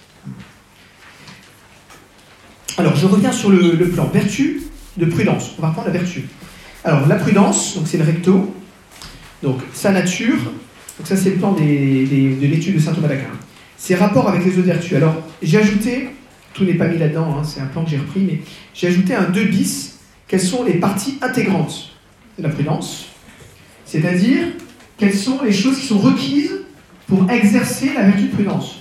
[2.77, 4.61] Alors, je reviens sur le, plan vertu
[4.97, 5.51] de prudence.
[5.57, 6.25] On va reprendre la vertu.
[6.83, 8.53] Alors, la prudence, donc c'est le recto.
[9.41, 10.37] Donc, sa nature.
[10.97, 13.27] Donc, ça, c'est le plan de l'étude de saint Thomas d'Aquin.
[13.77, 14.93] Ses rapports avec les autres vertus.
[14.93, 16.09] Alors, j'ai ajouté,
[16.53, 18.39] tout n'est pas mis là-dedans, hein, c'est un plan que j'ai repris, mais
[18.73, 19.99] j'ai ajouté un 2 bis.
[20.27, 21.91] Quelles sont les parties intégrantes
[22.37, 23.07] de la prudence
[23.85, 24.47] C'est-à-dire,
[24.97, 26.61] quelles sont les choses qui sont requises
[27.07, 28.77] pour exercer la vertu de prudence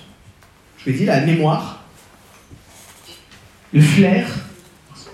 [0.79, 1.85] Je vais dire la mémoire,
[3.73, 4.27] le flair.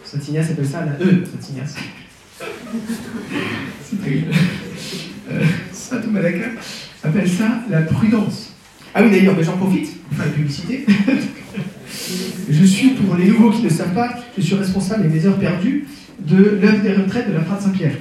[0.05, 0.93] Saint Ignace appelle ça la.
[1.05, 1.77] Euh, Saint Ignace.
[3.83, 4.33] C'est terrible.
[5.31, 6.51] Euh, Saint Thomas d'Aquin
[7.03, 8.53] appelle ça la prudence.
[8.95, 10.87] Ah oui, d'ailleurs, j'en profite pour faire la publicité.
[12.51, 15.87] je suis, pour les nouveaux qui ne savent pas, je suis responsable des heures perdues
[16.19, 17.95] de l'œuvre des retraites de la Frate Saint-Pierre.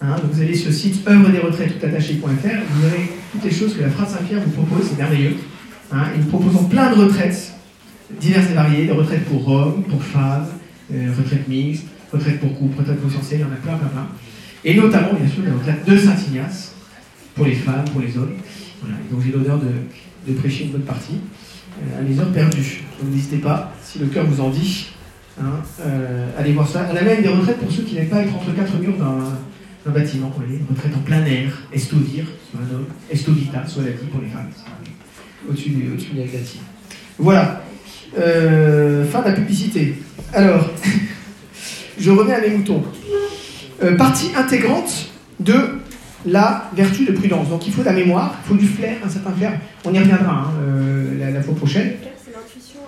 [0.00, 3.74] Hein, donc vous allez sur le site œuvre des retraites vous verrez toutes les choses
[3.74, 5.36] que la Frate Saint-Pierre vous propose, c'est merveilleux.
[5.90, 7.52] Hein, et nous proposons plein de retraites
[8.20, 10.46] diverses et variées, des retraites pour hommes, pour femmes,
[10.94, 13.88] euh, retraites mixtes, retraites pour couple, retraites pour fiancés, il y en a plein, plein,
[13.88, 14.06] plein.
[14.64, 16.74] Et notamment, bien sûr, la retraite de Saint-Ignace,
[17.38, 18.34] pour les femmes, pour les hommes.
[19.10, 21.14] donc j'ai l'honneur de, prêcher une bonne partie
[21.80, 22.82] euh, à mes heures perdues.
[23.00, 24.88] Donc n'hésitez pas, si le cœur vous en dit,
[25.40, 26.86] hein, euh, allez voir ça.
[26.92, 29.90] On a même des retraites pour ceux qui n'aiment pas être entre quatre murs d'un
[29.90, 34.06] bâtiment, vous une retraite en plein air, estovir, soit un homme, estovita, soit la vie
[34.12, 34.50] pour les femmes,
[35.48, 36.26] au-dessus au-dessus de la
[37.18, 37.62] Voilà.
[38.18, 39.94] Euh, fin de la publicité.
[40.32, 40.68] Alors,
[42.00, 42.82] je remets à mes moutons.
[43.96, 45.78] Partie intégrante de
[46.26, 47.48] la vertu de prudence.
[47.48, 49.60] Donc il faut de la mémoire, il faut du flair, un certain flair.
[49.84, 51.92] On y reviendra hein, euh, la, fois prochaine.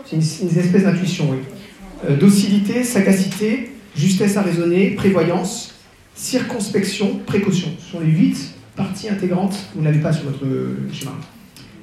[0.05, 2.17] C'est une, une, espèce d'intuition, oui.
[2.17, 5.75] docilité, sagacité, justesse à raisonner, prévoyance,
[6.15, 7.69] circonspection, précaution.
[7.79, 10.47] Ce sont les huit parties intégrantes, vous ne l'avez pas sur votre
[10.93, 11.13] schéma,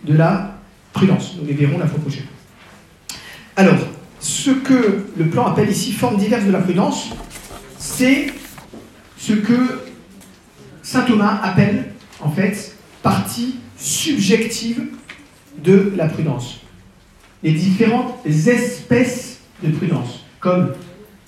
[0.05, 0.59] de la
[0.93, 1.35] prudence.
[1.39, 2.25] Nous les verrons la fois prochaine.
[3.55, 3.77] Alors,
[4.19, 7.09] ce que le plan appelle ici forme diverse de la prudence,
[7.77, 8.27] c'est
[9.17, 9.86] ce que
[10.88, 11.83] saint Thomas appelle
[12.21, 14.83] en fait partie subjective
[15.61, 16.61] de la prudence.
[17.43, 20.71] Les différentes espèces de prudence, comme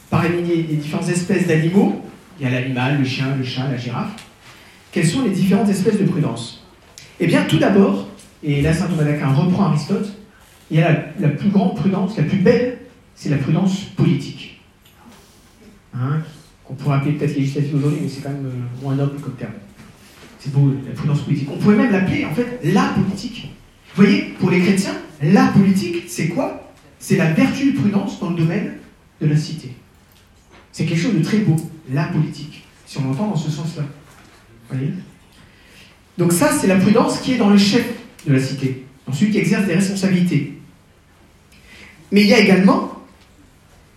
[0.10, 2.01] par les différentes espèces d'animaux,
[2.39, 4.12] il y a l'animal, le chien, le chat, la girafe.
[4.93, 6.66] Quelles sont les différentes espèces de prudence?
[7.20, 8.07] Eh bien, tout d'abord,
[8.41, 10.07] et là saint Thomas d'Aquin reprend Aristote,
[10.72, 12.78] il y a la, plus grande prudence, la plus belle,
[13.14, 14.62] c'est la prudence politique.
[15.93, 16.22] Hein,
[16.70, 19.53] qu'on pourrait appeler peut-être législative aujourd'hui, mais c'est quand même euh, moins noble comme terme.
[20.39, 21.49] C'est beau, la prudence politique.
[21.51, 23.49] On pourrait même l'appeler, en fait, la politique.
[23.95, 24.93] Vous voyez, pour les chrétiens,
[25.24, 26.72] la politique, c'est quoi?
[26.99, 28.74] C'est la vertu de prudence dans le domaine
[29.20, 29.74] de la cité.
[30.72, 31.55] C'est quelque chose de très beau,
[31.91, 33.84] la politique, si on l'entend dans ce sens-là.
[34.70, 34.93] Vous voyez?
[36.20, 37.86] Donc ça, c'est la prudence qui est dans le chef
[38.28, 40.53] de la cité, celui qui exerce des responsabilités.
[42.11, 42.93] Mais il y a également,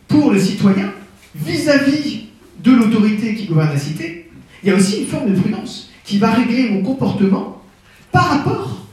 [0.09, 0.91] pour le citoyen,
[1.35, 2.22] vis-à-vis
[2.63, 4.31] de l'autorité qui gouverne la cité,
[4.63, 7.63] il y a aussi une forme de prudence qui va régler mon comportement
[8.11, 8.87] par rapport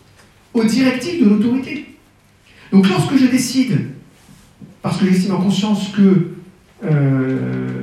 [0.54, 1.86] aux directives de l'autorité.
[2.72, 3.90] Donc lorsque je décide,
[4.82, 6.32] parce que j'estime en conscience que
[6.84, 7.82] euh,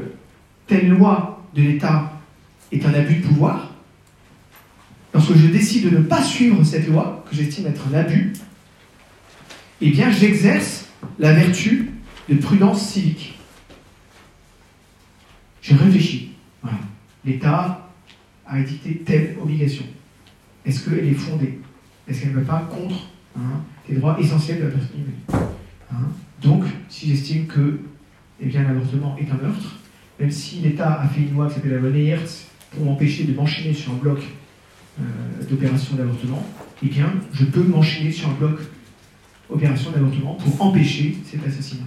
[0.67, 2.13] telle loi de l'État
[2.73, 3.75] est un abus de pouvoir,
[5.15, 8.33] lorsque je décide de ne pas suivre cette loi, que j'estime être un abus,
[9.81, 10.87] eh bien j'exerce
[11.19, 11.91] la vertu
[12.29, 13.36] de prudence civique.
[15.69, 16.31] Je réfléchis.
[17.25, 17.91] L'État
[18.47, 19.85] a édicté telle obligation.
[20.65, 21.59] Est-ce qu'elle est fondée?
[22.07, 25.51] Est-ce qu'elle ne va pas contre hein, les droits essentiels de la personne humaine?
[25.93, 26.09] Hein?
[26.41, 27.81] Donc, si j'estime que
[28.41, 29.77] eh l'avortement est un meurtre,
[30.21, 33.35] même si l'État a fait une loi qui s'appelle la loi Neyertz pour m'empêcher de
[33.35, 34.21] m'enchaîner sur un bloc
[35.01, 35.03] euh,
[35.51, 36.47] d'opération d'avortement,
[36.83, 38.61] eh bien, je peux m'enchaîner sur un bloc
[39.51, 41.87] opération d'avortement pour empêcher cet assassinat.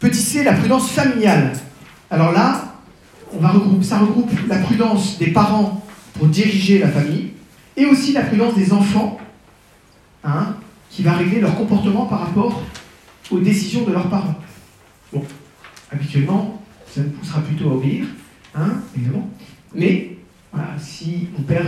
[0.00, 1.52] Petit c, la prudence familiale.
[2.10, 2.74] Alors là,
[3.34, 5.84] on va regrouper, ça regroupe la prudence des parents
[6.14, 7.32] pour diriger la famille
[7.76, 9.20] et aussi la prudence des enfants
[10.24, 10.56] hein,
[10.88, 12.62] qui va régler leur comportement par rapport
[13.30, 14.36] aux décisions de leurs parents.
[15.12, 15.22] Bon,
[15.92, 18.06] habituellement, ça nous poussera plutôt à obéir,
[18.54, 19.28] hein, évidemment.
[19.74, 20.16] Mais
[20.78, 21.66] si mon père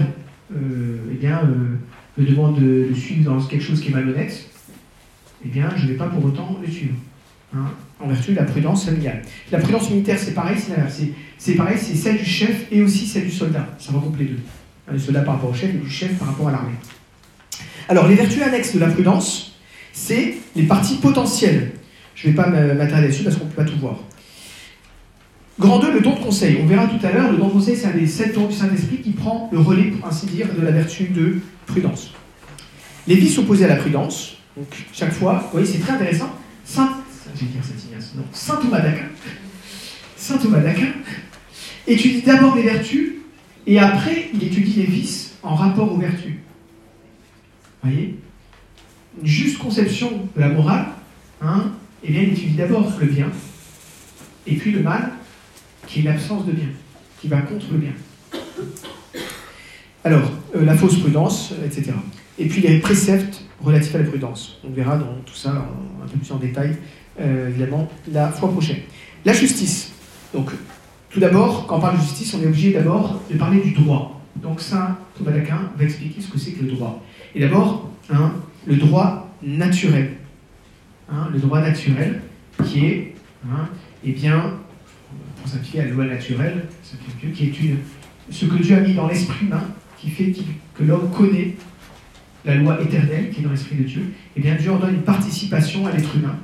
[0.54, 1.76] euh, eh euh,
[2.16, 4.48] me demande de suivre dans quelque chose qui est malhonnête,
[5.44, 6.94] eh bien, je ne vais pas pour autant le suivre.
[7.54, 7.66] Hein,
[8.02, 9.22] en vertu de la prudence familiale.
[9.50, 10.56] La prudence militaire, c'est pareil,
[11.38, 13.66] c'est pareil, c'est celle du chef et aussi celle du soldat.
[13.78, 14.40] Ça regroupe les deux.
[14.88, 16.74] Hein, le soldat par rapport au chef et du chef par rapport à l'armée.
[17.88, 19.56] Alors, les vertus annexes de la prudence,
[19.92, 21.72] c'est les parties potentielles.
[22.14, 23.98] Je ne vais pas m'attarder dessus parce qu'on ne peut pas tout voir.
[25.58, 26.58] Grand 2, le don de conseil.
[26.62, 28.54] On verra tout à l'heure, le don de conseil, c'est un des sept dons du
[28.54, 32.12] Saint-Esprit qui prend le relais, pour ainsi dire, de la vertu de prudence.
[33.06, 36.30] Les vices opposés à la prudence, donc chaque fois, vous voyez, c'est très intéressant.
[36.64, 36.90] Saint,
[38.32, 39.06] Saint Thomas d'Aquin,
[40.16, 40.92] Saint Thomas d'Aquin
[41.86, 43.14] étudie d'abord les vertus
[43.66, 46.34] et après il étudie les vices en rapport aux vertus.
[47.82, 48.18] Vous voyez?
[49.20, 50.86] Une juste conception de la morale,
[51.42, 51.72] hein,
[52.02, 53.30] eh bien, il étudie d'abord le bien
[54.46, 55.12] et puis le mal
[55.86, 56.68] qui est l'absence de bien,
[57.20, 57.92] qui va contre le bien.
[60.04, 61.92] Alors, euh, la fausse prudence, etc.
[62.38, 64.58] Et puis les préceptes relatifs à la prudence.
[64.64, 66.76] On verra dans tout ça un peu plus en détail,
[67.20, 68.78] euh, évidemment, la fois prochaine.
[69.24, 69.92] La justice.
[70.34, 70.50] Donc,
[71.10, 74.20] tout d'abord, quand on parle de justice, on est obligé d'abord de parler du droit.
[74.36, 77.02] Donc, Saint Thomas d'Aquin va expliquer ce que c'est que le droit.
[77.34, 78.32] Et d'abord, hein,
[78.66, 80.12] le droit naturel.
[81.10, 82.22] Hein, le droit naturel
[82.64, 83.14] qui est,
[83.46, 83.68] hein,
[84.04, 84.54] eh bien,
[85.36, 86.64] pour simplifier, la loi naturelle,
[87.34, 87.76] qui est
[88.30, 89.64] ce que Dieu a mis dans l'esprit humain,
[89.98, 90.32] qui fait
[90.74, 91.54] que l'homme connaît
[92.44, 95.02] la loi éternelle qui est dans l'esprit de Dieu, eh bien Dieu en donne une
[95.02, 96.36] participation à l'être humain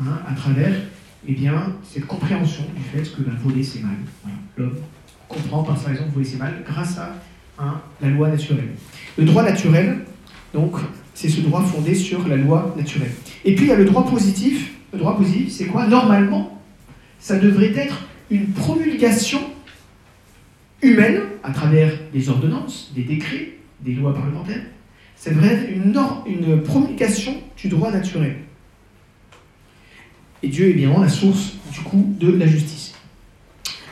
[0.00, 0.72] hein, à travers
[1.26, 3.96] eh bien, cette compréhension du fait que ben, voler c'est mal.
[4.56, 4.76] L'homme
[5.28, 7.14] comprend par sa raison que voler c'est mal grâce à
[7.58, 8.70] hein, la loi naturelle.
[9.18, 9.98] Le droit naturel,
[10.54, 10.76] donc,
[11.14, 13.12] c'est ce droit fondé sur la loi naturelle.
[13.44, 14.72] Et puis il y a le droit positif.
[14.92, 15.86] Le droit positif, c'est quoi?
[15.86, 16.60] Normalement,
[17.18, 19.40] ça devrait être une promulgation
[20.82, 24.62] humaine à travers des ordonnances, des décrets, des lois parlementaires.
[25.14, 28.36] Ça devrait être une promulgation du droit naturel.
[30.42, 32.94] Et Dieu est bien la source du coup de la justice.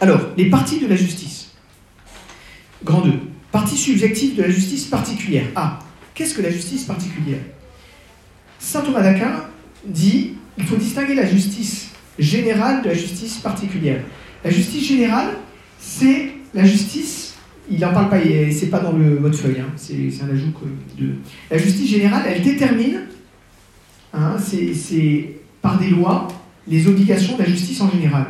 [0.01, 1.51] Alors, les parties de la justice.
[2.85, 3.13] Grand 2.
[3.51, 5.47] Partie subjective de la justice particulière.
[5.57, 5.79] Ah,
[6.15, 7.41] qu'est-ce que la justice particulière?
[8.59, 9.45] Saint Thomas d'Aquin
[9.85, 14.03] dit il faut distinguer la justice générale de la justice particulière.
[14.45, 15.29] La justice générale,
[15.79, 17.35] c'est la justice,
[17.71, 18.19] il n'en parle pas,
[18.51, 20.53] c'est pas dans le, votre feuille, hein, c'est un ajout
[20.99, 21.15] de.
[21.51, 23.03] La justice générale, elle détermine,
[24.13, 26.29] hein, c'est par des lois,
[26.67, 28.27] les obligations de la justice en général.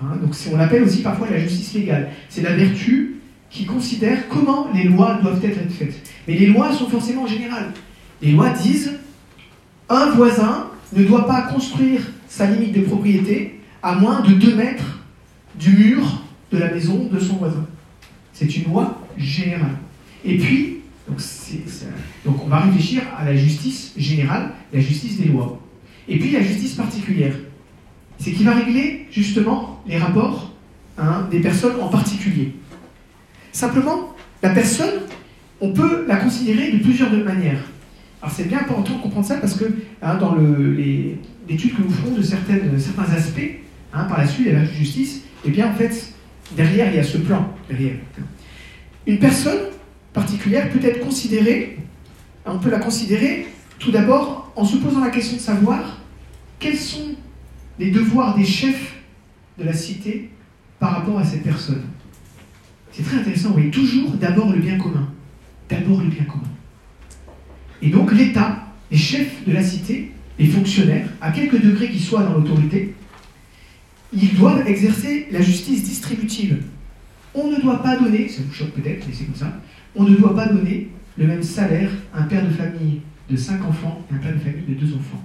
[0.00, 2.10] Hein, donc on l'appelle aussi parfois la justice légale.
[2.28, 3.16] C'est la vertu
[3.50, 5.94] qui considère comment les lois doivent être faites.
[6.26, 7.72] Mais les lois sont forcément générales.
[8.20, 8.98] Les lois disent
[9.88, 15.00] un voisin ne doit pas construire sa limite de propriété à moins de 2 mètres
[15.58, 17.66] du mur de la maison de son voisin.
[18.32, 19.76] C'est une loi générale.
[20.24, 20.78] Et puis,
[22.24, 25.60] donc, on va réfléchir à la justice générale, la justice des lois.
[26.08, 27.34] Et puis la justice particulière,
[28.18, 30.52] c'est qui va régler justement les rapports
[30.98, 32.54] hein, des personnes en particulier.
[33.52, 35.02] Simplement, la personne,
[35.60, 37.62] on peut la considérer de plusieurs manières.
[38.20, 39.64] Alors c'est bien important de comprendre ça parce que
[40.00, 40.36] hein, dans
[41.48, 43.60] l'étude que nous ferons de certains aspects,
[43.92, 46.12] hein, par la suite, de la justice, eh bien en fait,
[46.56, 47.52] derrière, il y a ce plan.
[47.68, 47.96] Derrière.
[49.06, 49.58] Une personne
[50.12, 51.78] particulière peut être considérée,
[52.46, 53.46] on peut la considérer
[53.78, 55.98] tout d'abord en se posant la question de savoir
[56.58, 57.14] quels sont
[57.78, 58.94] les devoirs des chefs
[59.58, 60.30] de la cité
[60.78, 61.82] par rapport à cette personne.
[62.92, 65.08] C'est très intéressant, vous voyez, toujours d'abord le bien commun.
[65.68, 66.42] D'abord le bien commun.
[67.80, 72.22] Et donc l'État, les chefs de la cité, les fonctionnaires, à quelque degré qu'ils soient
[72.22, 72.94] dans l'autorité,
[74.12, 76.62] ils doivent exercer la justice distributive.
[77.34, 79.60] On ne doit pas donner, ça vous choque peut-être, mais c'est comme ça,
[79.96, 83.00] on ne doit pas donner le même salaire à un père de famille
[83.30, 85.22] de 5 enfants et un père de famille de 2 enfants.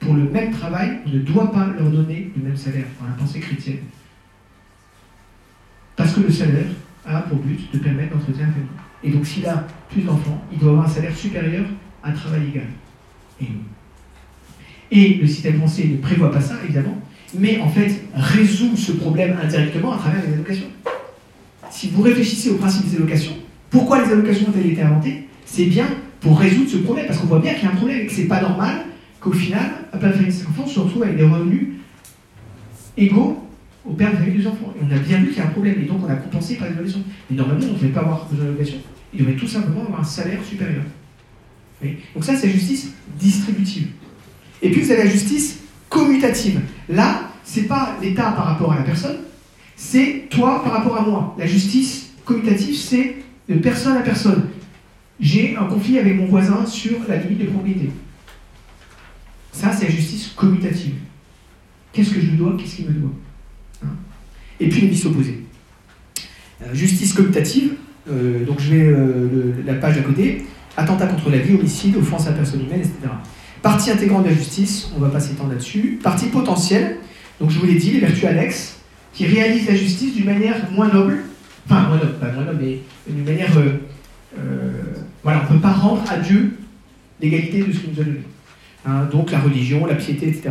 [0.00, 3.14] Pour le même travail, on ne doit pas leur donner le même salaire dans la
[3.14, 3.78] pensée chrétienne.
[5.96, 6.66] Parce que le salaire
[7.04, 8.68] a pour but de permettre d'entretenir la famille.
[9.04, 11.64] Et donc s'il a plus d'enfants, il doit avoir un salaire supérieur
[12.02, 12.66] à un travail égal.
[13.40, 13.46] Et,
[14.90, 16.98] et le système français ne prévoit pas ça, évidemment,
[17.34, 20.68] mais en fait résout ce problème indirectement à travers les allocations.
[21.70, 23.36] Si vous réfléchissez au principe des allocations,
[23.70, 25.28] pourquoi les allocations ont-elles été inventées?
[25.46, 25.86] C'est bien
[26.22, 28.12] pour résoudre ce problème, parce qu'on voit bien qu'il y a un problème et que
[28.12, 28.84] c'est pas normal
[29.20, 31.68] qu'au final, un père de famille de 5 enfants se retrouve avec des revenus
[32.96, 33.46] égaux
[33.84, 34.72] au père de famille de 2 enfants.
[34.76, 36.54] Et on a bien vu qu'il y a un problème, et donc on a compensé
[36.54, 37.02] par les allocations.
[37.28, 38.78] Mais normalement, on ne devait pas avoir besoin d'allocations,
[39.12, 40.84] il devrait tout simplement avoir un salaire supérieur.
[42.14, 43.88] Donc ça, c'est la justice distributive.
[44.62, 45.58] Et puis vous avez la justice
[45.88, 46.60] commutative.
[46.88, 49.16] Là, c'est pas l'État par rapport à la personne,
[49.74, 51.34] c'est toi par rapport à moi.
[51.36, 53.16] La justice commutative, c'est
[53.48, 54.44] de personne à personne.
[55.22, 57.90] J'ai un conflit avec mon voisin sur la limite de propriété.
[59.52, 60.94] Ça, c'est la justice commutative.
[61.92, 63.10] Qu'est-ce que je dois Qu'est-ce qu'il me doit
[63.84, 63.90] hein?
[64.58, 65.44] Et puis les vices opposés.
[66.62, 67.74] Euh, justice commutative,
[68.10, 70.44] euh, donc je vais euh, la page d'à côté.
[70.76, 73.12] Attentat contre la vie, homicide, offense à la personne humaine, etc.
[73.62, 76.00] Partie intégrante de la justice, on ne va pas s'étendre là-dessus.
[76.02, 76.96] Partie potentielle,
[77.40, 78.80] donc je vous l'ai dit, les vertus annexes,
[79.14, 81.20] qui réalisent la justice d'une manière moins noble,
[81.66, 83.50] enfin moins noble, pas moins noble, mais d'une manière.
[85.22, 86.56] Voilà, on ne peut pas rendre à Dieu
[87.20, 88.20] l'égalité de ce qu'il nous a donné.
[88.84, 90.50] Hein, donc la religion, la piété, etc.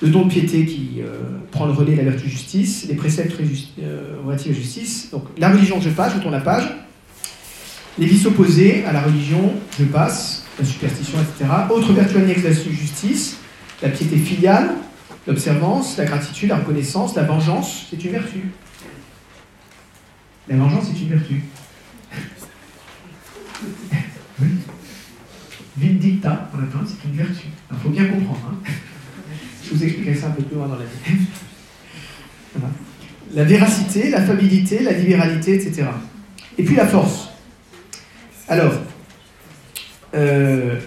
[0.00, 3.36] Le don de piété qui euh, prend le relais de la vertu justice, les préceptes
[3.80, 5.10] euh, relatifs à la justice.
[5.10, 6.68] Donc la religion, je passe, je tourne la page.
[7.98, 11.50] Les vices opposés à la religion, je passe, la superstition, etc.
[11.70, 13.38] Autre vertu annexe de la justice,
[13.82, 14.70] la piété filiale,
[15.26, 18.50] l'observance, la gratitude, la reconnaissance, la vengeance, c'est une vertu.
[20.48, 21.42] La vengeance, c'est une vertu.
[25.76, 27.46] Vindicta, en latin, c'est une vertu.
[27.70, 28.52] Il faut bien comprendre.
[28.52, 28.70] Hein.
[29.64, 31.26] Je vous expliquerai ça un peu plus loin dans la vie.
[33.34, 35.88] La véracité, la fiabilité, la libéralité, etc.
[36.58, 37.30] Et puis la force.
[38.48, 38.74] Alors,
[40.14, 40.78] euh,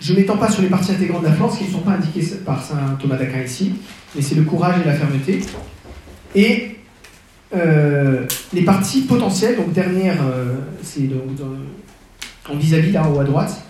[0.00, 1.92] je ne m'étends pas sur les parties intégrantes de la force qui ne sont pas
[1.92, 3.74] indiquées par saint Thomas d'Aquin ici,
[4.14, 5.40] mais c'est le courage et la fermeté.
[6.34, 6.78] Et
[7.54, 11.08] euh, les parties potentielles, donc dernière, euh, c'est
[12.48, 13.62] en vis-à-vis là en haut à droite,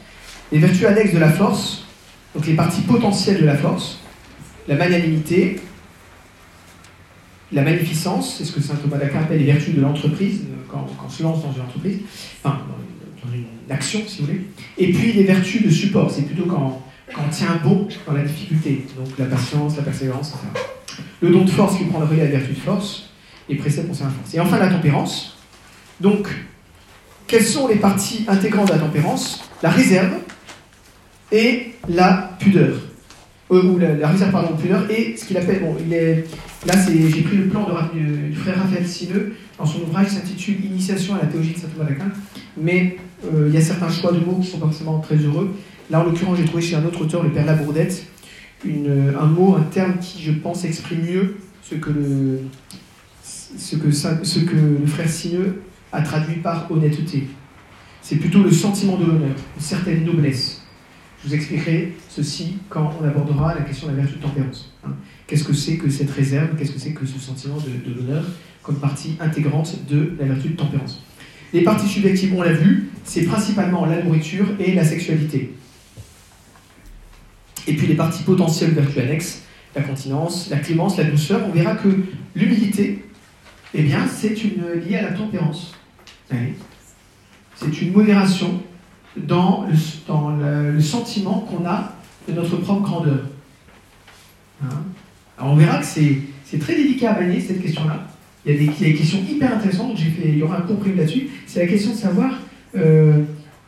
[0.53, 1.87] les vertus annexes de la force,
[2.35, 4.01] donc les parties potentielles de la force,
[4.69, 5.61] la magnanimité,
[7.53, 10.87] la magnificence, c'est ce que saint Thomas d'Aquin appelle les vertus de l'entreprise, euh, quand,
[11.05, 12.01] on se lance dans une entreprise,
[12.45, 12.61] enfin
[13.25, 14.43] dans une action si vous voulez,
[14.77, 16.83] et puis les vertus de support, c'est plutôt quand,
[17.15, 20.67] quand on tient bon dans la difficulté, donc la patience, la persévérance, etc.
[21.23, 23.10] Le don de force qui prend le relais à la vertu de force,
[23.51, 24.35] les préceptes concernant la force.
[24.35, 25.37] Et enfin la tempérance.
[26.01, 26.29] Donc,
[27.27, 29.43] quelles sont les parties intégrantes de la tempérance?
[29.63, 30.15] La réserve,
[31.33, 32.77] et la pudeur.
[33.51, 36.25] Euh, ou la, réserve, pardon, pudeur, et ce qu'il appelle, bon, il est,
[36.67, 41.17] là j'ai pris le plan du frère Raphaël Sineux, dans son ouvrage qui s'intitule Initiation
[41.17, 42.11] à la théologie de saint Thomas d'Aquin,
[42.57, 45.55] mais euh, il y a certains choix de mots qui sont forcément très heureux.
[45.91, 48.07] Là, en l'occurrence, j'ai trouvé chez un autre auteur, le père Labourdette,
[48.65, 52.41] une, un mot, un terme qui, je pense, exprime mieux ce que le,
[53.57, 57.29] ce que, le frère Sineux a traduit par honnêteté.
[58.03, 60.63] C'est plutôt le sentiment de l'honneur, une certaine noblesse.
[61.23, 64.73] Je vous expliquerai ceci quand on abordera la question de la vertu de tempérance.
[64.85, 64.93] Hein.
[65.27, 66.57] Qu'est-ce que c'est que cette réserve?
[66.57, 68.25] Qu'est-ce que c'est que ce sentiment de, l'honneur
[68.63, 71.03] comme partie intégrante de la vertu de tempérance?
[71.53, 75.53] Les parties subjectives, on l'a vu, c'est principalement la nourriture et la sexualité.
[77.67, 79.43] Et puis les parties potentielles de vertu annexe,
[79.75, 81.89] la continence, la clémence, la douceur, on verra que
[82.35, 83.05] l'humilité,
[83.75, 85.75] eh bien, c'est une liée à la tempérance.
[87.57, 88.63] C'est une modération
[89.17, 89.75] dans le,
[90.07, 91.93] dans le, sentiment qu'on a
[92.29, 93.21] de notre propre grandeur.
[94.63, 94.69] Hein
[95.39, 98.07] Alors on verra que c'est très délicat à manier cette question-là.
[98.47, 101.29] Il, y a des questions hyper intéressantes, donc fait, il y aura un cours là-dessus.
[101.47, 102.33] C'est la question de savoir
[102.77, 103.23] euh,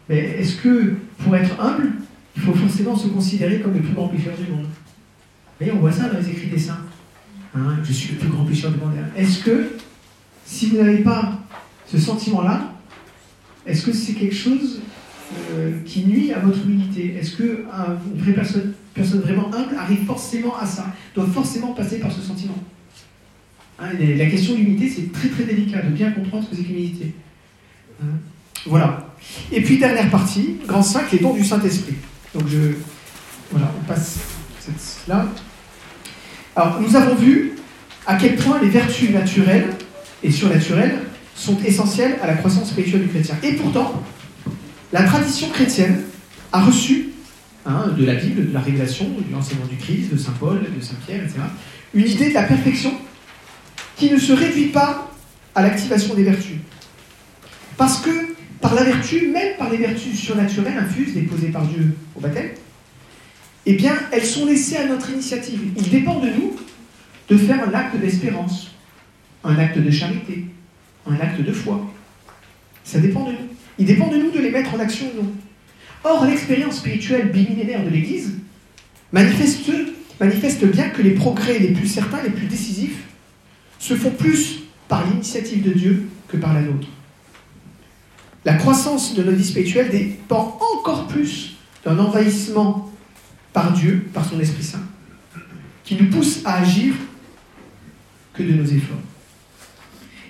[0.08, 1.92] est-ce que pour être humble,
[2.36, 4.64] il faut forcément se considérer comme le plus grand pécheur du monde?
[4.64, 6.80] Vous voyez, on voit ça dans les écrits des saints.
[7.54, 8.92] Hein, je suis le plus grand pécheur du monde.
[9.16, 9.66] Est-ce que,
[10.52, 11.38] si vous n'avez pas
[11.90, 12.74] ce sentiment-là,
[13.66, 14.80] est-ce que c'est quelque chose
[15.34, 17.16] euh, qui nuit à votre humilité?
[17.18, 17.64] Est-ce qu'une
[18.16, 22.58] vraie personne, personne vraiment humble arrive forcément à ça Doit forcément passer par ce sentiment?
[23.78, 26.64] Hein, La question de l'humilité, c'est très très délicat de bien comprendre ce que c'est
[26.64, 27.14] qu'humilité.
[28.02, 28.18] Hein,
[28.66, 29.08] voilà.
[29.50, 31.94] Et puis dernière partie, grand 5, les dons du Saint-Esprit.
[32.34, 32.74] Donc je.
[33.50, 34.18] Voilà, on passe
[35.08, 35.26] là.
[36.54, 37.52] Alors nous avons vu
[38.06, 39.70] à quel point les vertus naturelles
[40.22, 40.98] et surnaturelles
[41.34, 43.36] sont essentielles à la croissance spirituelle du chrétien.
[43.42, 44.02] Et pourtant,
[44.92, 46.02] la tradition chrétienne
[46.52, 47.10] a reçu
[47.66, 50.80] hein, de la Bible, de la révélation, du l'enseignement du Christ, de Saint Paul, de
[50.82, 51.40] Saint Pierre, etc.,
[51.94, 52.92] une idée de la perfection
[53.96, 55.10] qui ne se réduit pas
[55.54, 56.56] à l'activation des vertus.
[57.76, 58.10] Parce que
[58.60, 62.50] par la vertu, même par les vertus surnaturelles infuses déposées par Dieu au baptême,
[63.66, 65.60] eh bien, elles sont laissées à notre initiative.
[65.76, 66.56] Il dépend de nous
[67.28, 68.71] de faire un acte d'espérance,
[69.44, 70.44] un acte de charité,
[71.06, 71.80] un acte de foi.
[72.84, 73.48] Ça dépend de nous.
[73.78, 75.32] Il dépend de nous de les mettre en action ou non.
[76.04, 78.38] Or, l'expérience spirituelle bimillénaire de l'Église
[79.12, 79.64] manifeste,
[80.66, 83.04] bien que les progrès les plus certains, les plus décisifs,
[83.78, 86.88] se font plus par l'initiative de Dieu que par la nôtre.
[88.44, 92.90] La croissance de notre vie spirituelle dépend encore plus d'un envahissement
[93.52, 94.82] par Dieu, par son Esprit Saint,
[95.84, 96.94] qui nous pousse à agir
[98.34, 98.96] que de nos efforts.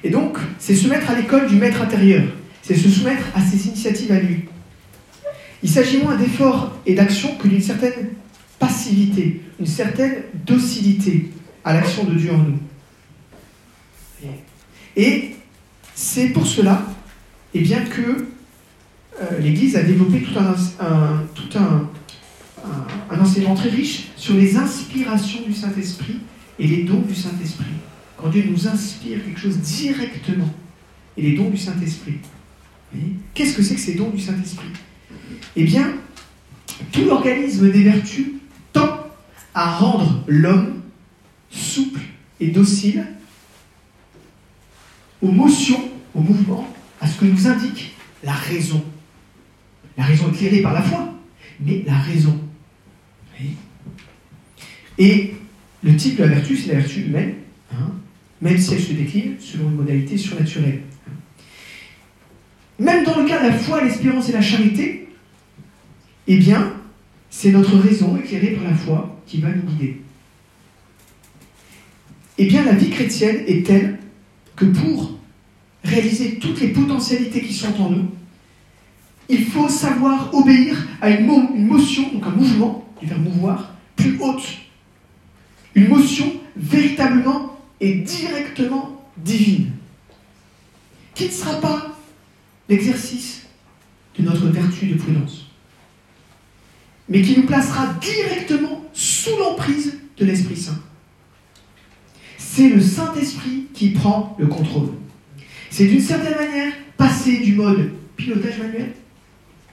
[0.04, 2.24] Et donc, c'est se mettre à l'école du maître intérieur,
[2.62, 4.44] c'est se soumettre à ses initiatives à lui.
[5.62, 8.10] Il s'agit moins d'efforts et d'actions que d'une certaine
[8.58, 11.30] passivité, une certaine docilité
[11.64, 12.58] à l'action de Dieu en nous.
[14.96, 15.36] Et
[15.94, 16.84] c'est pour cela
[17.54, 18.26] eh bien, que
[19.20, 21.88] euh, l'Église a développé tout, un,
[23.20, 26.18] enseignement très riche sur les inspirations du Saint-Esprit
[26.58, 27.64] et les dons du Saint-Esprit.
[28.22, 30.48] Quand Dieu nous inspire quelque chose directement,
[31.16, 32.18] et les dons du Saint-Esprit.
[33.34, 34.68] Qu'est-ce que c'est que ces dons du Saint-Esprit
[35.56, 35.94] Eh bien,
[36.92, 38.26] tout l'organisme des vertus
[38.72, 39.06] tend
[39.54, 40.82] à rendre l'homme
[41.50, 42.00] souple
[42.40, 43.06] et docile
[45.20, 46.68] aux motions, aux mouvements,
[47.00, 48.84] à ce que nous indique la raison.
[49.96, 51.12] La raison éclairée par la foi,
[51.60, 52.38] mais la raison.
[54.98, 55.34] Et
[55.82, 57.34] le type de la vertu, c'est la vertu humaine,
[57.72, 57.92] hein,
[58.42, 60.82] même si elle se décline selon une modalité surnaturelle.
[62.78, 65.08] Même dans le cas de la foi, l'espérance et la charité,
[66.26, 66.74] eh bien,
[67.30, 70.02] c'est notre raison éclairée par la foi qui va nous guider.
[72.38, 73.98] Eh bien, la vie chrétienne est telle
[74.56, 75.18] que pour
[75.84, 78.10] réaliser toutes les potentialités qui sont en nous,
[79.28, 84.58] il faut savoir obéir à une, motion, donc un mouvement, du verbe mouvoir, plus haute.
[85.74, 87.51] Une motion véritablement
[87.82, 89.72] et directement divine,
[91.16, 91.98] qui ne sera pas
[92.68, 93.42] l'exercice
[94.16, 95.50] de notre vertu de prudence,
[97.08, 100.80] mais qui nous placera directement sous l'emprise de l'Esprit Saint.
[102.38, 104.90] C'est le Saint-Esprit qui prend le contrôle.
[105.68, 108.92] C'est d'une certaine manière passer du mode pilotage manuel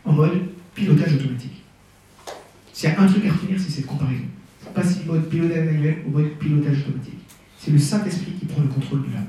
[0.04, 1.62] en mode pilotage automatique.
[2.74, 4.24] S'il y a un truc à retenir, c'est cette comparaison.
[4.74, 7.19] Passer du mode pilotage manuel au mode pilotage automatique.
[7.70, 9.28] C'est le Saint-Esprit qui prend le contrôle de l'âme.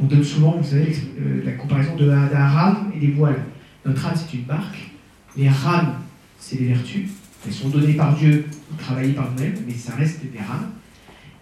[0.00, 3.44] On donne souvent, vous savez, euh, la comparaison la, rame et des voiles.
[3.86, 4.90] Notre âme, c'est une barque.
[5.36, 5.94] Les rames,
[6.40, 7.10] c'est des vertus.
[7.46, 8.46] Elles sont données par Dieu
[8.76, 10.70] travaillées par nous-mêmes, mais ça reste des rames.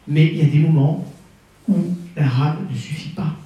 [0.07, 1.11] Mais il y a des moments
[1.67, 1.77] où
[2.15, 3.37] la rame ne suffit pas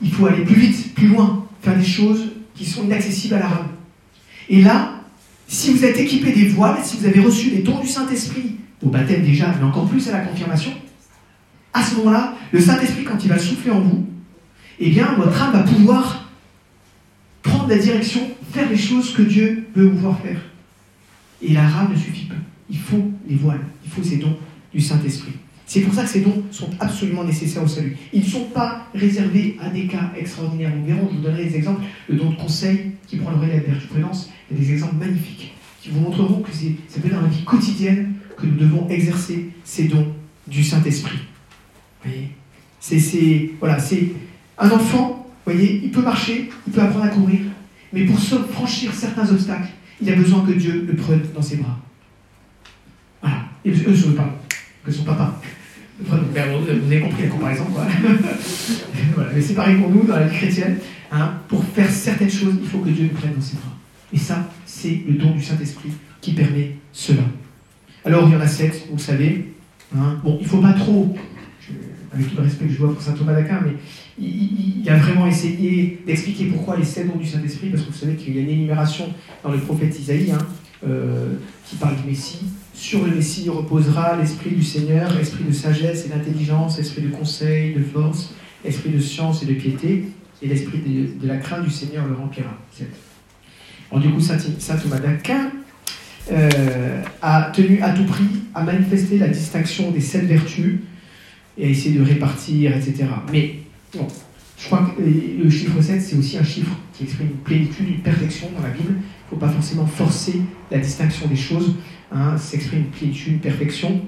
[0.00, 3.48] il faut aller plus vite, plus loin, faire des choses qui sont inaccessibles à la
[3.48, 3.68] rame.
[4.48, 5.02] Et là,
[5.46, 8.88] si vous êtes équipé des voiles, si vous avez reçu les dons du Saint-Esprit, au
[8.90, 10.72] baptême déjà, mais encore plus à la confirmation,
[11.72, 14.06] à ce moment-là, le Saint-Esprit, quand il va souffler en vous,
[14.78, 16.30] eh bien, votre âme va pouvoir
[17.42, 18.20] prendre la direction,
[18.52, 20.40] faire les choses que Dieu veut vous voir faire.
[21.42, 22.34] Et la rame ne suffit pas.
[22.70, 24.36] Il faut les voiles, il faut ces dons
[24.72, 25.32] du Saint-Esprit.
[25.66, 27.96] C'est pour ça que ces dons sont absolument nécessaires au salut.
[28.12, 30.72] Ils ne sont pas réservés à des cas extraordinaires.
[30.74, 31.82] Nous verrons, je vous donnerai des exemples.
[32.08, 34.72] Le don de conseil qui prend le relais de la prudence, il y a des
[34.72, 35.52] exemples magnifiques
[35.82, 39.84] qui vous montreront que c'est peut dans la vie quotidienne que nous devons exercer ces
[39.84, 40.06] dons
[40.46, 41.18] du Saint-Esprit.
[42.04, 42.30] voyez?
[42.80, 44.12] C'est voilà, c'est
[44.56, 47.40] un enfant, voyez, il peut marcher, il peut apprendre à courir,
[47.92, 49.68] mais pour franchir certains obstacles,
[50.00, 51.78] il a besoin que Dieu le prenne dans ses bras.
[53.20, 53.38] Voilà.
[53.64, 54.32] Et eux, je pardon,
[54.84, 55.40] que son papa
[56.00, 57.64] vous avez compris la comparaison,
[59.34, 60.78] Mais c'est pareil pour nous dans la vie chrétienne.
[61.10, 61.32] Hein.
[61.48, 63.74] pour faire certaines choses, il faut que Dieu nous prenne dans ses bras.
[64.12, 67.22] Et ça, c'est le don du Saint-Esprit qui permet cela.
[68.08, 69.52] Alors, il y en a sept, vous le savez.
[69.94, 70.18] Hein.
[70.24, 71.14] bon, il ne faut pas trop,
[72.10, 73.74] avec tout le respect que je vois pour saint Thomas d'Aquin, mais
[74.18, 78.14] il, a vraiment essayé d'expliquer pourquoi les sept dons du Saint-Esprit, parce que vous savez
[78.14, 79.12] qu'il y a une énumération
[79.44, 80.38] dans le prophète Isaïe hein,
[80.88, 81.34] euh,
[81.66, 86.08] qui parle du Messie, sur le Messie reposera l'esprit du Seigneur, esprit de sagesse et
[86.08, 88.32] d'intelligence, esprit de conseil, de force,
[88.64, 90.04] esprit de science et de piété,
[90.40, 92.56] et l'esprit de, la crainte du Seigneur le remplira.
[93.90, 94.38] Alors, du coup, saint,
[94.82, 95.50] Thomas d'Aquin
[96.30, 100.80] euh, a tenu à tout prix à manifester la distinction des sept vertus
[101.56, 103.04] et à essayer de répartir, etc.
[103.32, 103.56] Mais
[103.94, 104.06] bon,
[104.58, 108.00] je crois que le chiffre 7, c'est aussi un chiffre qui exprime une plénitude, une
[108.00, 108.94] perfection dans la Bible.
[108.94, 111.74] Il ne faut pas forcément forcer la distinction des choses
[112.12, 114.00] hein, s'exprime une plénitude, une perfection.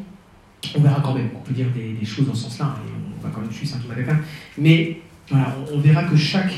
[0.77, 3.27] On verra quand même, on peut dire des, choses dans ce sens-là, hein, et on
[3.27, 4.19] va quand même suivre Saint Thomas.
[4.59, 6.53] Mais voilà, on, verra que chaque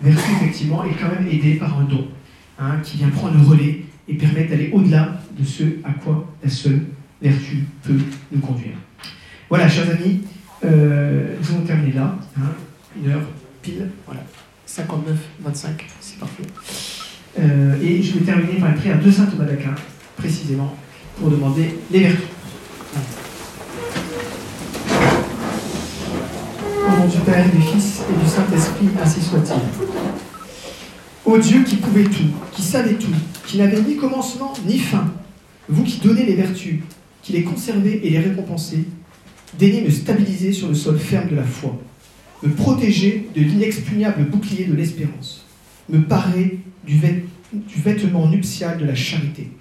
[0.00, 2.06] vertu, effectivement, est quand même aidée par un don
[2.58, 6.50] hein, qui vient prendre le relais et permettre d'aller au-delà de ce à quoi la
[6.50, 6.82] seule
[7.22, 7.98] vertu peut
[8.32, 8.74] nous conduire.
[9.48, 10.22] Voilà, chers amis,
[10.64, 12.16] euh, nous allons terminer là.
[12.36, 12.52] Hein,
[12.96, 13.22] une heure
[13.62, 14.22] pile, voilà.
[14.66, 16.42] 59, 25, c'est parfait.
[17.38, 19.74] Euh, et je vais terminer par une prière de Saint Thomas d'Aquin
[20.16, 20.74] précisément
[21.18, 22.26] pour demander les vertus.
[26.86, 30.29] Au nom du Père, du Fils et du Saint-Esprit, ainsi soit-il.
[31.30, 33.14] Ô Dieu qui pouvait tout, qui savait tout,
[33.46, 35.14] qui n'avait ni commencement ni fin,
[35.68, 36.80] vous qui donnez les vertus,
[37.22, 38.88] qui les conserver et les récompenser,
[39.56, 41.80] daignez me stabiliser sur le sol ferme de la foi,
[42.42, 45.46] me protéger de l'inexpugnable bouclier de l'espérance,
[45.88, 46.98] me parer du
[47.76, 49.52] vêtement nuptial de la charité.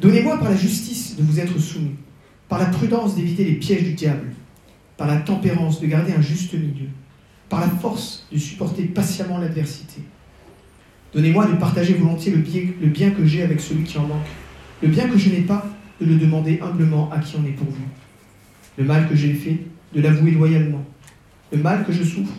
[0.00, 1.96] Donnez-moi par la justice de vous être soumis,
[2.48, 4.32] par la prudence d'éviter les pièges du diable,
[4.96, 6.88] par la tempérance de garder un juste milieu,
[7.50, 10.00] par la force de supporter patiemment l'adversité.
[11.12, 14.26] Donnez-moi de partager volontiers le bien, que j'ai avec celui qui en manque,
[14.82, 15.66] le bien que je n'ai pas,
[16.00, 17.82] de le demander humblement à qui en est pourvu.
[18.78, 19.58] Le mal que j'ai fait,
[19.94, 20.84] de l'avouer loyalement.
[21.52, 22.32] Le mal que je souffre,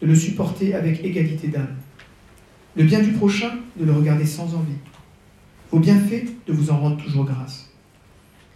[0.00, 1.74] de le supporter avec égalité d'âme.
[2.76, 3.50] Le bien du prochain,
[3.80, 4.76] de le regarder sans envie.
[5.72, 7.70] Vos bienfaits, de vous en rendre toujours grâce.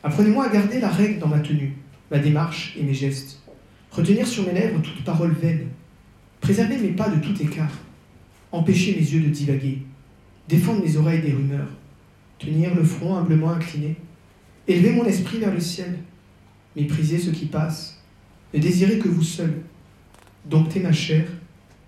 [0.03, 1.77] Apprenez-moi à garder la règle dans ma tenue,
[2.11, 3.41] ma démarche et mes gestes.
[3.91, 5.69] Retenir sur mes lèvres toute parole vaine.
[6.41, 7.73] Préserver mes pas de tout écart.
[8.53, 9.83] Empêcher mes yeux de divaguer.
[10.49, 11.69] Défendre mes oreilles des rumeurs.
[12.39, 13.97] Tenir le front humblement incliné.
[14.69, 15.99] Élever mon esprit vers le ciel.
[16.77, 18.01] Mépriser ce qui passe.
[18.55, 19.63] Ne désirer que vous seul.
[20.45, 21.27] Dompter ma chair.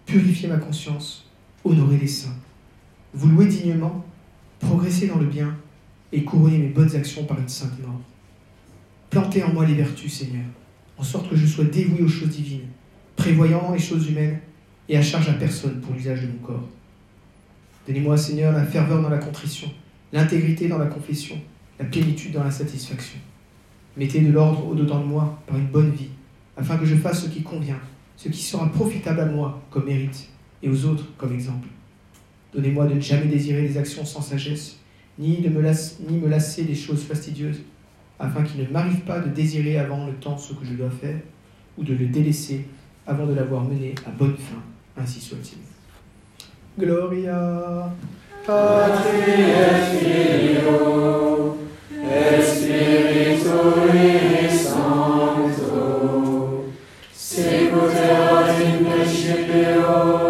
[0.07, 1.31] Purifier ma conscience.
[1.65, 2.37] Honorer les saints.
[3.13, 4.05] Vous louer dignement.
[4.59, 5.57] Progresser dans le bien.
[6.13, 8.01] Et couronner mes bonnes actions par une sainte mort.
[9.11, 10.47] Plantez en moi les vertus, Seigneur
[10.97, 12.69] en sorte que je sois dévoué aux choses divines,
[13.17, 14.41] prévoyant les choses humaines
[14.89, 16.69] et à charge à personne pour l'usage de mon corps.
[17.87, 19.71] Donnez-moi, Seigneur, la ferveur dans la contrition,
[20.13, 21.37] l'intégrité dans la confession,
[21.79, 23.19] la plénitude dans la satisfaction.
[23.97, 26.09] Mettez de l'ordre au-dedans de moi par une bonne vie,
[26.57, 27.79] afin que je fasse ce qui convient,
[28.17, 30.29] ce qui sera profitable à moi comme mérite,
[30.63, 31.69] et aux autres comme exemple.
[32.55, 34.79] Donnez-moi de ne jamais désirer des actions sans sagesse,
[35.19, 35.63] ni, de me,
[36.09, 37.61] ni me lasser des choses fastidieuses,
[38.19, 41.19] afin qu'il ne m'arrive pas de désirer avant le temps ce que je dois faire,
[41.77, 42.67] ou de le délaisser
[43.07, 44.63] avant de l'avoir mené à bonne fin.
[44.97, 45.59] Ainsi soit-il.
[46.79, 47.91] Gloria
[48.47, 51.57] Patri et Filio
[52.03, 52.43] et
[54.51, 55.85] Sancto
[59.05, 60.24] principio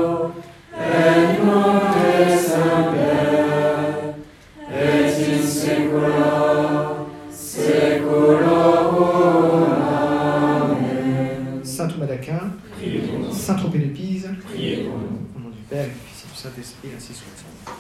[16.45, 17.75] Saint-Esprit, ainsi soit-il.